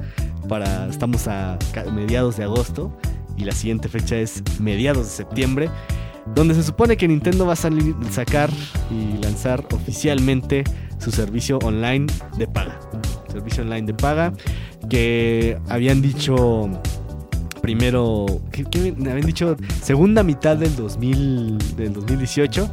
Para, 0.48 0.88
estamos 0.88 1.28
a 1.28 1.56
mediados 1.94 2.36
de 2.36 2.42
agosto. 2.42 2.92
Y 3.36 3.44
la 3.44 3.52
siguiente 3.52 3.88
fecha 3.88 4.16
es 4.16 4.42
mediados 4.58 5.04
de 5.04 5.10
septiembre. 5.12 5.70
Donde 6.34 6.56
se 6.56 6.64
supone 6.64 6.96
que 6.96 7.06
Nintendo 7.06 7.46
va 7.46 7.52
a 7.52 7.56
salir, 7.56 7.94
sacar 8.10 8.50
y 8.90 9.22
lanzar 9.22 9.64
oficialmente 9.72 10.64
su 10.98 11.12
servicio 11.12 11.58
online 11.58 12.06
de 12.36 12.48
paga. 12.48 12.80
Servicio 13.30 13.62
online 13.62 13.86
de 13.86 13.94
paga. 13.94 14.32
Que 14.90 15.60
habían 15.68 16.02
dicho 16.02 16.68
primero, 17.60 18.26
¿qué, 18.50 18.64
qué 18.64 18.92
habían 18.98 19.20
dicho? 19.20 19.56
Segunda 19.80 20.24
mitad 20.24 20.56
del, 20.56 20.74
2000, 20.74 21.76
del 21.76 21.92
2018. 21.92 22.68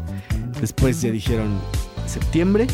Después 0.62 1.02
ya 1.02 1.12
dijeron 1.12 1.60
septiembre. 2.08 2.68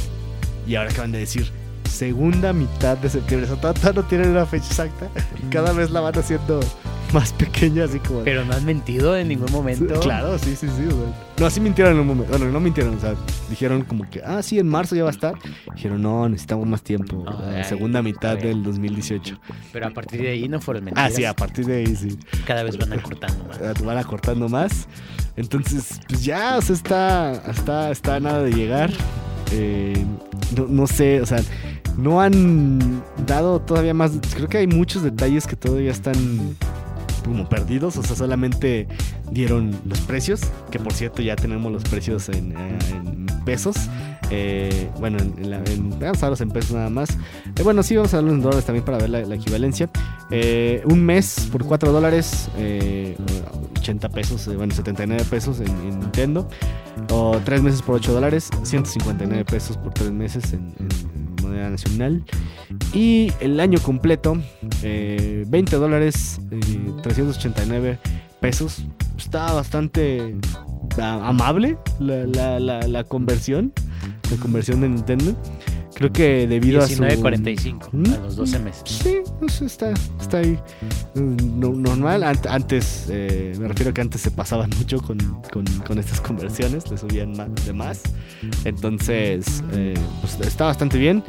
Y 0.67 0.75
ahora 0.75 0.89
acaban 0.89 1.11
de 1.11 1.19
decir 1.19 1.51
segunda 1.89 2.53
mitad 2.53 2.97
de 2.97 3.09
septiembre. 3.09 3.49
O 3.49 3.55
sea, 3.55 3.71
todavía 3.73 4.01
no 4.01 4.07
tienen 4.07 4.29
una 4.31 4.45
fecha 4.45 4.65
exacta. 4.67 5.09
Y 5.41 5.49
cada 5.49 5.71
vez 5.73 5.91
la 5.91 6.01
van 6.01 6.17
haciendo 6.17 6.59
más 7.13 7.33
pequeña, 7.33 7.85
así 7.85 7.99
como... 7.99 8.23
Pero 8.23 8.43
no 8.45 8.53
han 8.53 8.65
mentido 8.65 9.15
en 9.17 9.27
ningún 9.27 9.51
momento. 9.51 9.99
Claro, 9.99 10.37
sí, 10.37 10.55
sí, 10.55 10.67
sí. 10.67 10.85
o 10.87 10.89
sea, 10.91 11.25
No, 11.39 11.49
sí 11.49 11.59
mintieron 11.59 11.93
en 11.93 11.99
un 11.99 12.07
momento. 12.07 12.31
Bueno, 12.31 12.51
no 12.51 12.59
mintieron. 12.59 12.95
O 12.95 12.99
sea, 12.99 13.15
dijeron 13.49 13.83
como 13.83 14.09
que, 14.09 14.21
ah, 14.23 14.41
sí, 14.43 14.59
en 14.59 14.67
marzo 14.67 14.95
ya 14.95 15.03
va 15.03 15.09
a 15.09 15.13
estar. 15.13 15.35
Dijeron, 15.75 16.01
no, 16.01 16.27
necesitamos 16.29 16.67
más 16.67 16.81
tiempo. 16.81 17.23
La 17.25 17.63
segunda 17.63 18.01
mitad 18.01 18.37
del 18.37 18.63
2018. 18.63 19.39
Pero 19.71 19.87
a 19.87 19.91
partir 19.91 20.21
de 20.21 20.29
ahí 20.29 20.47
no 20.49 20.59
fueron 20.59 20.83
Ah, 20.83 20.85
mentiras. 20.85 21.13
sí, 21.13 21.25
a 21.25 21.33
partir 21.35 21.65
de 21.65 21.77
ahí 21.77 21.95
sí. 21.95 22.17
Cada 22.45 22.63
vez 22.63 22.77
van 22.77 22.93
acortando 22.93 23.45
más. 23.45 23.59
Eh, 23.61 23.73
van 23.83 23.97
acortando 23.97 24.49
más. 24.49 24.87
Entonces, 25.37 25.99
pues 26.07 26.23
ya, 26.23 26.57
o 26.57 26.61
sea, 26.61 26.75
está, 26.75 27.33
está, 27.51 27.91
está 27.91 28.19
nada 28.19 28.43
de 28.43 28.51
llegar. 28.51 28.89
Eh, 29.51 30.03
no, 30.57 30.65
no 30.67 30.87
sé, 30.87 31.21
o 31.21 31.25
sea, 31.25 31.39
no 31.97 32.21
han 32.21 33.03
dado 33.25 33.59
todavía 33.59 33.93
más. 33.93 34.13
Creo 34.35 34.47
que 34.47 34.57
hay 34.59 34.67
muchos 34.67 35.03
detalles 35.03 35.45
que 35.47 35.55
todavía 35.55 35.91
están 35.91 36.55
como 37.25 37.47
perdidos. 37.49 37.97
O 37.97 38.03
sea, 38.03 38.15
solamente 38.15 38.87
dieron 39.31 39.71
los 39.85 39.99
precios. 40.01 40.41
Que 40.71 40.79
por 40.79 40.93
cierto, 40.93 41.21
ya 41.21 41.35
tenemos 41.35 41.71
los 41.71 41.83
precios 41.83 42.29
en, 42.29 42.51
eh, 42.53 42.77
en 42.91 43.25
pesos. 43.45 43.75
Eh, 44.31 44.89
bueno, 44.99 45.19
en, 45.19 45.49
la- 45.51 45.57
en- 45.65 45.91
vamos 45.99 46.17
a 46.23 46.25
verlos 46.27 46.41
en 46.41 46.49
pesos 46.49 46.71
nada 46.71 46.89
más. 46.89 47.09
Eh, 47.57 47.63
bueno, 47.63 47.83
sí, 47.83 47.95
vamos 47.95 48.13
a 48.13 48.17
verlos 48.17 48.33
en 48.33 48.41
dólares 48.41 48.65
también 48.65 48.83
para 48.85 48.97
ver 48.97 49.09
la, 49.09 49.21
la 49.21 49.35
equivalencia. 49.35 49.89
Eh, 50.31 50.81
un 50.85 51.03
mes 51.03 51.47
por 51.51 51.63
4 51.63 51.91
dólares, 51.91 52.49
eh, 52.57 53.15
80 53.79 54.09
pesos, 54.09 54.47
eh, 54.47 54.55
bueno, 54.55 54.73
79 54.73 55.23
pesos 55.29 55.59
en, 55.59 55.67
en 55.67 55.99
Nintendo. 55.99 56.47
O 57.11 57.37
3 57.43 57.61
meses 57.61 57.81
por 57.83 57.95
8 57.95 58.13
dólares, 58.13 58.49
159 58.63 59.45
pesos 59.45 59.77
por 59.77 59.93
3 59.93 60.11
meses 60.11 60.53
en- 60.53 60.73
en 60.79 60.87
nacional. 61.69 62.23
Y 62.93 63.31
el 63.39 63.59
año 63.59 63.79
completo, 63.79 64.37
eh, 64.83 65.45
20 65.47 65.75
dólares, 65.77 66.39
eh, 66.51 66.59
389 67.01 67.99
pesos. 68.39 68.85
Está 69.17 69.51
bastante 69.53 70.35
a- 71.01 71.27
amable 71.27 71.77
la- 71.99 72.59
la- 72.59 72.81
la 72.87 73.03
conversión, 73.03 73.73
la 74.31 74.37
conversión 74.37 74.81
de 74.81 74.89
Nintendo. 74.89 75.35
Creo 75.95 76.11
que 76.11 76.45
debido 76.45 76.81
a 76.83 76.87
su... 76.87 77.01
19.45 77.01 77.87
¿Mm? 77.93 78.13
a 78.13 78.17
los 78.17 78.35
12 78.35 78.59
meses. 78.59 78.83
Sí, 78.85 79.63
está, 79.65 79.93
está 80.19 80.39
ahí 80.39 80.59
mm, 81.15 81.59
no- 81.59 81.71
normal. 81.71 82.23
Ant- 82.23 82.47
Antes, 82.49 83.05
eh, 83.09 83.53
me 83.57 83.67
refiero 83.69 83.91
a 83.91 83.93
que 83.93 84.01
antes 84.01 84.19
se 84.21 84.29
pasaban 84.29 84.69
mucho 84.77 85.01
con, 85.01 85.17
con- 85.53 85.65
con 85.87 85.97
estas 85.97 86.19
conversiones, 86.19 86.91
le 86.91 86.97
subían 86.97 87.31
más, 87.37 87.47
de 87.65 87.71
más. 87.73 88.01
Entonces, 88.65 89.63
eh, 89.71 89.93
pues 90.21 90.37
está 90.45 90.65
bastante 90.65 90.97
bien. 90.97 91.23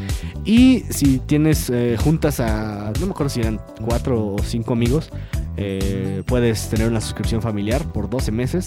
Y 0.45 0.81
si 0.91 1.19
tienes 1.19 1.71
eh, 1.71 1.97
juntas 2.03 2.41
a, 2.41 2.93
no 2.99 3.07
me 3.07 3.13
acuerdo 3.13 3.31
si 3.31 3.41
eran 3.41 3.61
cuatro 3.85 4.35
o 4.35 4.39
cinco 4.43 4.73
amigos, 4.73 5.11
eh, 5.57 6.23
puedes 6.27 6.69
tener 6.69 6.89
una 6.89 7.01
suscripción 7.01 7.41
familiar 7.41 7.85
por 7.93 8.11
12 8.11 8.33
meses 8.33 8.65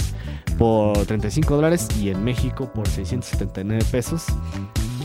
por 0.58 0.98
35 1.06 1.56
dólares 1.56 1.88
y 2.02 2.10
en 2.10 2.24
México 2.24 2.72
por 2.74 2.88
679 2.88 3.84
pesos. 3.92 4.24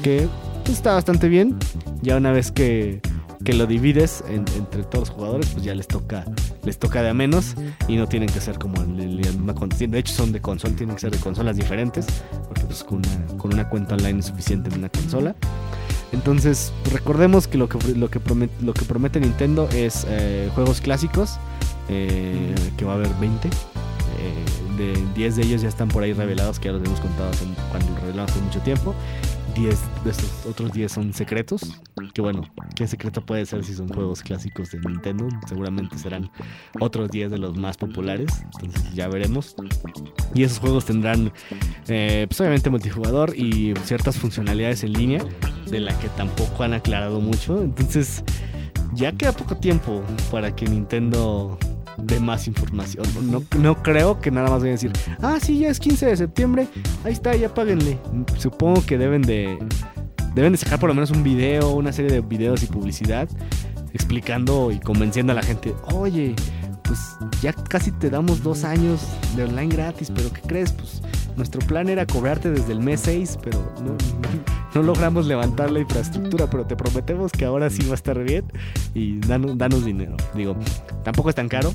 Que 0.03 0.29
pues, 0.65 0.77
está 0.79 0.95
bastante 0.95 1.29
bien. 1.29 1.57
Ya 2.03 2.17
una 2.17 2.33
vez 2.33 2.51
que, 2.51 3.01
que 3.45 3.53
lo 3.55 3.67
divides 3.67 4.25
en- 4.29 4.45
entre 4.57 4.83
todos 4.85 5.09
los 5.09 5.11
jugadores, 5.11 5.49
pues 5.51 5.65
ya 5.65 5.75
les 5.75 5.87
toca 5.87 6.25
les 6.65 6.79
toca 6.79 7.03
de 7.03 7.11
a 7.11 7.15
menos 7.15 7.55
y 7.89 7.97
no 7.97 8.07
tienen 8.09 8.29
que 8.31 8.41
ser 8.41 8.59
como 8.59 8.81
una 8.81 9.55
con- 9.55 9.69
De 9.69 9.99
hecho, 9.99 10.15
son 10.15 10.33
de 10.33 10.41
consola, 10.41 10.75
tienen 10.77 10.95
que 10.97 11.01
ser 11.03 11.11
de 11.11 11.19
consolas 11.19 11.57
diferentes, 11.57 12.07
porque 12.49 12.63
pues 12.63 12.83
con 12.83 12.99
una, 12.99 13.37
con 13.37 13.53
una 13.53 13.69
cuenta 13.69 13.95
online 13.97 14.21
es 14.21 14.27
suficiente 14.27 14.71
en 14.71 14.79
una 14.79 14.89
consola. 14.89 15.35
Entonces, 16.13 16.73
recordemos 16.93 17.47
que 17.49 17.59
lo 17.59 17.69
que, 17.69 17.79
lo 17.95 18.09
que, 18.09 18.21
promete, 18.21 18.55
lo 18.65 18.73
que 18.73 18.83
promete 18.87 19.21
Nintendo 19.21 19.69
es 19.75 20.07
eh, 20.09 20.49
juegos 20.55 20.81
clásicos, 20.81 21.39
eh, 21.91 22.55
que 22.79 22.85
va 22.85 22.93
a 22.93 22.95
haber 22.97 23.13
20. 23.21 23.49
eh, 23.49 23.53
de 24.79 24.95
10 25.15 25.37
de 25.37 25.43
ellos 25.43 25.63
ya 25.63 25.69
están 25.69 25.89
por 25.89 26.03
ahí 26.03 26.13
revelados, 26.15 26.59
que 26.59 26.67
ya 26.67 26.73
los 26.73 26.83
hemos 26.85 26.99
contado 27.01 27.31
hace- 27.31 27.45
cuando 27.71 27.91
los 27.91 28.01
revelamos 28.01 28.31
hace 28.31 28.41
mucho 28.41 28.61
tiempo. 28.61 28.95
10 29.55 30.05
de 30.05 30.11
estos 30.11 30.47
otros 30.47 30.73
10 30.73 30.91
son 30.91 31.13
secretos. 31.13 31.81
Que 32.13 32.21
bueno, 32.21 32.43
¿qué 32.75 32.87
secreto 32.87 33.25
puede 33.25 33.47
ser 33.47 33.65
si 33.65 33.75
son 33.75 33.89
juegos 33.89 34.23
clásicos 34.23 34.71
de 34.71 34.81
Nintendo? 34.81 35.29
Seguramente 35.49 35.99
serán 35.99 36.31
otros 36.81 37.11
10 37.11 37.31
de 37.31 37.39
los 37.39 37.57
más 37.57 37.77
populares. 37.77 38.45
Entonces 38.61 38.95
ya 38.95 39.09
veremos. 39.09 39.57
Y 40.35 40.43
esos 40.43 40.59
juegos 40.59 40.85
tendrán, 40.85 41.33
eh, 41.89 42.27
pues 42.29 42.41
obviamente 42.41 42.71
multijugador 42.71 43.37
y 43.37 43.75
ciertas 43.85 44.19
funcionalidades 44.19 44.85
en 44.85 44.93
línea, 44.93 45.25
de 45.71 45.81
la 45.81 45.97
que 45.99 46.09
tampoco 46.11 46.65
han 46.65 46.75
aclarado 46.75 47.21
mucho. 47.21 47.63
Entonces 47.63 48.25
ya 48.93 49.13
queda 49.13 49.33
poco 49.33 49.57
tiempo 49.57 50.03
para 50.31 50.55
que 50.55 50.67
Nintendo 50.67 51.59
dé 51.99 52.21
más 52.21 52.47
información. 52.47 53.07
No, 53.31 53.43
no 53.59 53.83
creo 53.83 54.21
que 54.21 54.31
nada 54.31 54.49
más 54.49 54.61
vayan 54.61 54.79
a 54.79 54.81
decir, 54.81 54.93
ah, 55.23 55.39
sí, 55.41 55.59
ya 55.59 55.69
es 55.69 55.81
15 55.81 56.07
de 56.07 56.17
septiembre, 56.17 56.69
ahí 57.05 57.13
está, 57.13 57.35
ya 57.35 57.53
páguenle. 57.53 57.99
Supongo 58.39 58.85
que 58.85 58.99
deben 58.99 59.23
de, 59.23 59.59
deben 60.35 60.53
de 60.53 60.59
sacar 60.59 60.79
por 60.79 60.89
lo 60.89 60.95
menos 60.95 61.11
un 61.11 61.23
video, 61.23 61.71
una 61.71 61.93
serie 61.93 62.11
de 62.11 62.21
videos 62.21 62.63
y 62.63 62.67
publicidad 62.67 63.29
explicando 63.95 64.73
y 64.73 64.81
convenciendo 64.81 65.33
a 65.33 65.37
la 65.37 65.43
gente, 65.43 65.73
oye, 65.93 66.35
pues 66.85 67.17
ya 67.43 67.53
casi 67.53 67.91
te 67.93 68.11
damos 68.11 68.43
dos 68.43 68.65
años 68.65 69.01
de 69.37 69.45
online 69.45 69.75
gratis, 69.75 70.11
pero 70.15 70.33
¿qué 70.33 70.41
crees? 70.43 70.73
Pues 70.73 71.03
nuestro 71.37 71.61
plan 71.67 71.89
era 71.89 72.07
cobrarte 72.07 72.51
desde 72.51 72.73
el 72.73 72.81
mes 72.81 73.01
6, 73.01 73.39
pero 73.43 73.59
no, 73.83 73.97
no 74.75 74.83
logramos 74.83 75.27
levantar 75.27 75.71
la 75.71 75.81
infraestructura, 75.81 76.49
pero 76.49 76.65
te 76.67 76.77
prometemos 76.77 77.33
que 77.33 77.45
ahora 77.45 77.71
sí 77.71 77.85
va 77.87 77.93
a 77.93 77.95
estar 77.95 78.23
bien 78.23 78.45
y 78.95 79.19
danos, 79.21 79.57
danos 79.59 79.85
dinero. 79.85 80.17
Digo, 80.35 80.57
tampoco 81.03 81.31
es 81.31 81.35
tan 81.35 81.49
caro, 81.49 81.73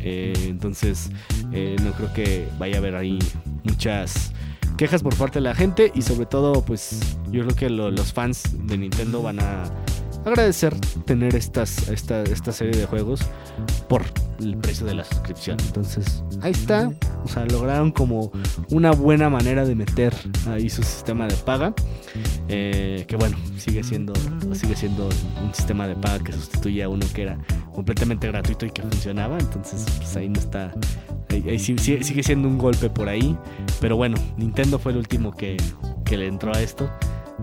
eh, 0.00 0.32
entonces 0.48 1.10
eh, 1.52 1.76
no 1.82 1.92
creo 1.92 2.12
que 2.12 2.48
vaya 2.58 2.76
a 2.76 2.78
haber 2.78 2.96
ahí 2.96 3.18
muchas 3.64 4.32
quejas 4.78 5.02
por 5.02 5.14
parte 5.16 5.38
de 5.38 5.42
la 5.42 5.54
gente 5.54 5.92
y 5.94 6.02
sobre 6.02 6.24
todo 6.26 6.64
pues 6.64 6.98
yo 7.30 7.42
creo 7.44 7.54
que 7.54 7.68
lo- 7.70 7.90
los 7.90 8.12
fans 8.12 8.42
de 8.66 8.78
Nintendo 8.78 9.22
van 9.22 9.38
a 9.40 9.64
agradecer 10.24 10.74
tener 11.04 11.34
estas, 11.34 11.88
esta, 11.88 12.22
esta 12.22 12.52
serie 12.52 12.78
de 12.78 12.86
juegos 12.86 13.20
por 13.88 14.04
el 14.40 14.56
precio 14.56 14.86
de 14.86 14.94
la 14.94 15.04
suscripción. 15.04 15.58
Entonces, 15.66 16.22
ahí 16.40 16.52
está. 16.52 16.90
O 17.24 17.28
sea, 17.28 17.44
lograron 17.46 17.92
como 17.92 18.32
una 18.70 18.90
buena 18.92 19.30
manera 19.30 19.64
de 19.64 19.74
meter 19.74 20.14
ahí 20.48 20.68
su 20.68 20.82
sistema 20.82 21.26
de 21.26 21.34
paga. 21.36 21.74
Eh, 22.48 23.04
que 23.06 23.16
bueno, 23.16 23.36
sigue 23.56 23.82
siendo, 23.82 24.12
sigue 24.52 24.76
siendo 24.76 25.08
un 25.42 25.54
sistema 25.54 25.86
de 25.86 25.94
paga 25.94 26.24
que 26.24 26.32
sustituye 26.32 26.82
a 26.82 26.88
uno 26.88 27.06
que 27.14 27.22
era 27.22 27.38
completamente 27.74 28.26
gratuito 28.26 28.66
y 28.66 28.70
que 28.70 28.82
funcionaba. 28.82 29.38
Entonces, 29.38 29.84
pues 29.96 30.16
ahí 30.16 30.28
no 30.28 30.38
está. 30.38 30.72
Ahí, 31.30 31.44
ahí 31.48 31.58
sigue 31.58 32.22
siendo 32.22 32.48
un 32.48 32.58
golpe 32.58 32.90
por 32.90 33.08
ahí. 33.08 33.36
Pero 33.80 33.96
bueno, 33.96 34.16
Nintendo 34.36 34.78
fue 34.78 34.92
el 34.92 34.98
último 34.98 35.32
que, 35.32 35.56
que 36.04 36.16
le 36.16 36.26
entró 36.26 36.54
a 36.54 36.60
esto. 36.60 36.90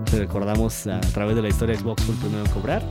Si 0.06 0.16
recordamos 0.18 0.86
a 0.86 1.00
través 1.00 1.36
de 1.36 1.42
la 1.42 1.48
historia, 1.48 1.78
Xbox 1.78 2.02
fue 2.02 2.14
el 2.14 2.20
primero 2.20 2.44
en 2.44 2.50
cobrar. 2.50 2.82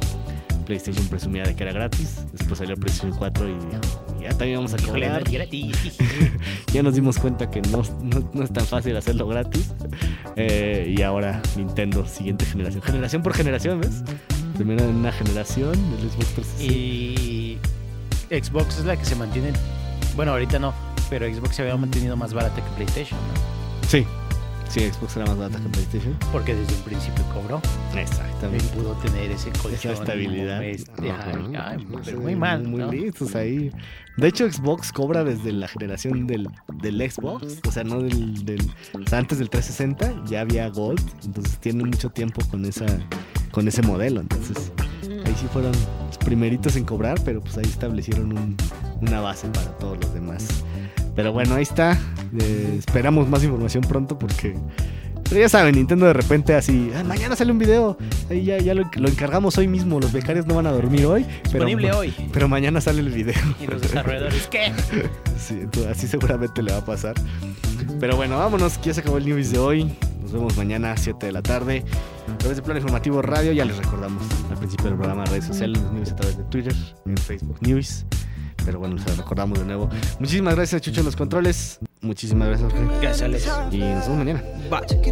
PlayStation 0.65 1.05
presumía 1.07 1.43
de 1.43 1.55
que 1.55 1.63
era 1.63 1.73
gratis. 1.73 2.25
Después 2.31 2.59
salió 2.59 2.75
PlayStation 2.75 3.11
4 3.17 3.47
y 3.49 3.53
dijo, 3.53 4.21
ya 4.21 4.29
también 4.29 4.57
vamos 4.57 4.73
a 4.73 4.77
cobrar. 4.77 5.23
gratis. 5.29 5.97
Ya 6.73 6.83
nos 6.83 6.93
dimos 6.93 7.17
cuenta 7.17 7.49
que 7.49 7.61
no, 7.63 7.81
no- 8.03 8.29
no 8.31 8.43
es 8.43 8.53
tan 8.53 8.63
fácil 8.65 8.95
hacerlo 8.95 9.27
gratis. 9.27 9.73
Eh, 10.35 10.93
y 10.95 11.01
ahora 11.01 11.41
Nintendo, 11.57 12.05
siguiente 12.05 12.45
generación. 12.45 12.83
Generación 12.83 13.23
por 13.23 13.33
generación, 13.33 13.81
¿ves? 13.81 14.03
Primero 14.55 14.83
en 14.85 14.95
una 14.97 15.11
generación, 15.11 15.71
el 15.73 16.09
Xbox 16.11 16.27
360. 16.35 16.63
Y 16.73 17.57
Xbox 18.29 18.77
es 18.79 18.85
la 18.85 18.95
que 18.95 19.05
se 19.05 19.15
mantiene. 19.15 19.51
Bueno, 20.15 20.33
ahorita 20.33 20.59
no, 20.59 20.73
pero 21.09 21.25
Xbox 21.33 21.55
se 21.55 21.63
había 21.63 21.75
mantenido 21.75 22.15
más 22.15 22.33
barata 22.33 22.55
que 22.63 22.69
PlayStation, 22.75 23.19
¿no? 23.19 23.87
Sí, 23.89 24.05
sí, 24.69 24.79
Xbox 24.91 25.17
era 25.17 25.25
más 25.25 25.37
barata 25.37 25.59
que 25.61 25.69
PlayStation. 25.69 26.15
Porque 26.31 26.55
desde 26.55 26.73
un 26.75 26.81
principio 26.81 27.23
cobró. 27.33 27.61
Exactamente. 27.95 28.65
pudo 28.75 28.93
tener 28.93 29.31
ese 29.31 29.49
colchón. 29.51 29.73
Esa 29.73 29.91
estabilidad. 29.93 30.63
este, 30.63 31.11
Ajá. 31.11 31.31
ay, 31.71 31.87
pero 32.05 32.19
muy 32.21 32.35
mal. 32.35 32.63
Muy 32.67 32.79
¿no? 32.79 32.91
listos 32.91 33.35
ahí. 33.35 33.71
De 34.17 34.27
hecho, 34.27 34.51
Xbox 34.51 34.91
cobra 34.91 35.23
desde 35.23 35.51
la 35.51 35.67
generación 35.67 36.27
del, 36.27 36.49
del 36.81 37.11
Xbox. 37.11 37.59
O 37.67 37.71
sea, 37.71 37.83
no 37.83 38.01
del, 38.01 38.45
del. 38.45 38.61
O 38.93 39.07
sea, 39.09 39.19
antes 39.19 39.39
del 39.39 39.49
360 39.49 40.25
ya 40.29 40.41
había 40.41 40.67
Gold. 40.69 41.01
Entonces 41.25 41.57
tiene 41.59 41.83
mucho 41.83 42.09
tiempo 42.09 42.41
con 42.49 42.65
esa. 42.65 42.85
con 43.51 43.67
ese 43.67 43.81
modelo. 43.81 44.21
Entonces, 44.21 44.71
ahí 45.25 45.35
sí 45.39 45.47
fueron 45.51 45.71
los 46.07 46.17
primeritos 46.19 46.75
en 46.75 46.83
cobrar, 46.85 47.19
pero 47.25 47.41
pues 47.41 47.57
ahí 47.57 47.65
establecieron 47.65 48.37
un- 48.37 48.55
una 49.01 49.21
base 49.21 49.47
para 49.47 49.71
todos 49.77 49.97
los 50.01 50.13
demás. 50.13 50.45
Pero 51.19 51.33
bueno, 51.33 51.55
ahí 51.55 51.63
está. 51.63 51.99
Eh, 52.39 52.75
esperamos 52.79 53.27
más 53.27 53.43
información 53.43 53.83
pronto 53.83 54.17
porque. 54.17 54.55
Pero 55.27 55.41
ya 55.41 55.49
saben, 55.49 55.75
Nintendo 55.75 56.05
de 56.05 56.13
repente 56.13 56.55
así, 56.55 56.91
"Ah, 56.95 57.03
mañana 57.03 57.35
sale 57.35 57.51
un 57.51 57.57
video, 57.59 57.97
ahí 58.29 58.45
ya, 58.45 58.57
ya 58.59 58.73
lo, 58.73 58.89
lo 58.95 59.09
encargamos 59.09 59.57
hoy 59.57 59.67
mismo, 59.67 59.99
los 59.99 60.13
becarios 60.13 60.47
no 60.47 60.55
van 60.55 60.65
a 60.67 60.71
dormir 60.71 61.05
hoy, 61.05 61.23
pero, 61.51 61.65
Disponible 61.65 61.91
hoy. 61.91 62.13
pero 62.31 62.47
mañana 62.47 62.79
sale 62.79 63.01
el 63.01 63.09
video. 63.09 63.35
Y 63.61 63.67
los 63.67 63.81
desarrolladores, 63.81 64.47
¿qué? 64.47 64.71
Sí, 65.37 65.55
entonces, 65.61 65.91
así 65.91 66.07
seguramente 66.07 66.63
le 66.63 66.71
va 66.71 66.77
a 66.77 66.85
pasar. 66.85 67.15
Pero 67.99 68.15
bueno, 68.15 68.37
vámonos, 68.37 68.77
que 68.77 68.85
ya 68.87 68.93
se 68.93 69.01
acabó 69.01 69.17
el 69.17 69.25
news 69.25 69.51
de 69.51 69.59
hoy. 69.59 69.93
Nos 70.21 70.31
vemos 70.31 70.55
mañana 70.55 70.93
a 70.93 70.97
7 70.97 71.25
de 71.25 71.31
la 71.33 71.41
tarde. 71.41 71.83
A 72.33 72.37
través 72.37 72.55
de 72.55 72.63
Plan 72.63 72.77
Informativo 72.77 73.21
Radio, 73.21 73.51
ya 73.51 73.65
les 73.65 73.75
recordamos 73.75 74.23
al 74.49 74.57
principio 74.57 74.85
del 74.85 74.95
programa 74.95 75.25
redes 75.25 75.43
sociales, 75.43 75.81
los 75.81 75.91
news 75.91 76.11
a 76.13 76.15
través 76.15 76.37
de 76.37 76.43
Twitter, 76.45 76.73
en 77.05 77.17
Facebook 77.17 77.57
News. 77.59 78.05
Pero 78.65 78.79
bueno, 78.79 78.95
les 78.95 79.17
recordamos 79.17 79.59
de 79.59 79.65
nuevo. 79.65 79.89
Muchísimas 80.19 80.55
gracias, 80.55 80.81
Chucho, 80.81 81.01
en 81.01 81.05
los 81.05 81.15
controles. 81.15 81.79
Muchísimas 82.01 82.47
gracias, 82.47 82.71
Jorge. 82.71 82.87
Gracias, 83.01 83.21
Alex. 83.21 83.49
Y 83.71 83.79
nos 83.79 84.07
vemos 84.07 84.17
mañana. 84.17 84.43
Took 84.87 85.09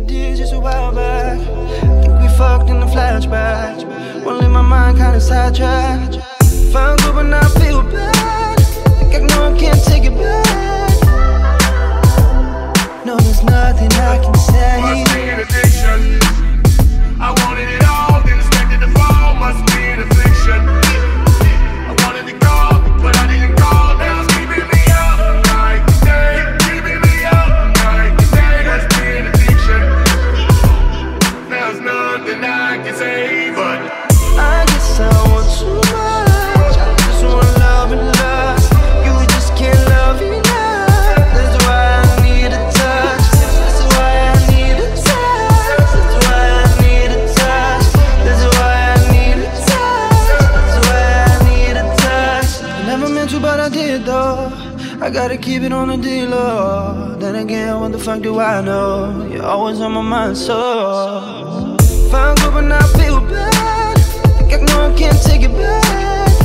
on 59.87 59.93
my 59.93 60.01
mind, 60.01 60.37
so. 60.37 61.77
Find 62.11 62.37
group 62.39 62.55
and 62.55 62.73
I 62.73 62.81
feel 62.99 63.21
bad. 63.21 63.97
Like 64.35 64.53
I 64.53 64.63
know 64.65 64.91
I 64.91 64.93
can't 64.97 65.21
take 65.23 65.43
it 65.43 65.53
back. 65.55 66.43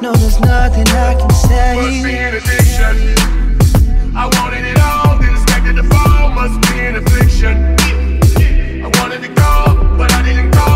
No, 0.00 0.12
there's 0.14 0.40
nothing 0.40 0.88
I 0.88 1.14
can 1.20 1.30
say. 1.30 1.74
Must 1.76 2.04
be 2.04 2.14
an 2.16 2.34
addiction. 2.40 2.94
I 4.16 4.24
wanted 4.36 4.64
it 4.64 4.78
all, 4.80 5.18
didn't 5.18 5.34
expect 5.34 5.66
it 5.66 5.74
to 5.74 5.84
fall. 5.84 6.30
Must 6.30 6.60
be 6.62 6.80
an 6.80 6.96
affliction. 6.96 7.76
I 8.82 8.88
wanted 8.98 9.20
to 9.22 9.28
go, 9.28 9.96
but 9.98 10.12
I 10.12 10.22
didn't 10.22 10.50
go. 10.50 10.73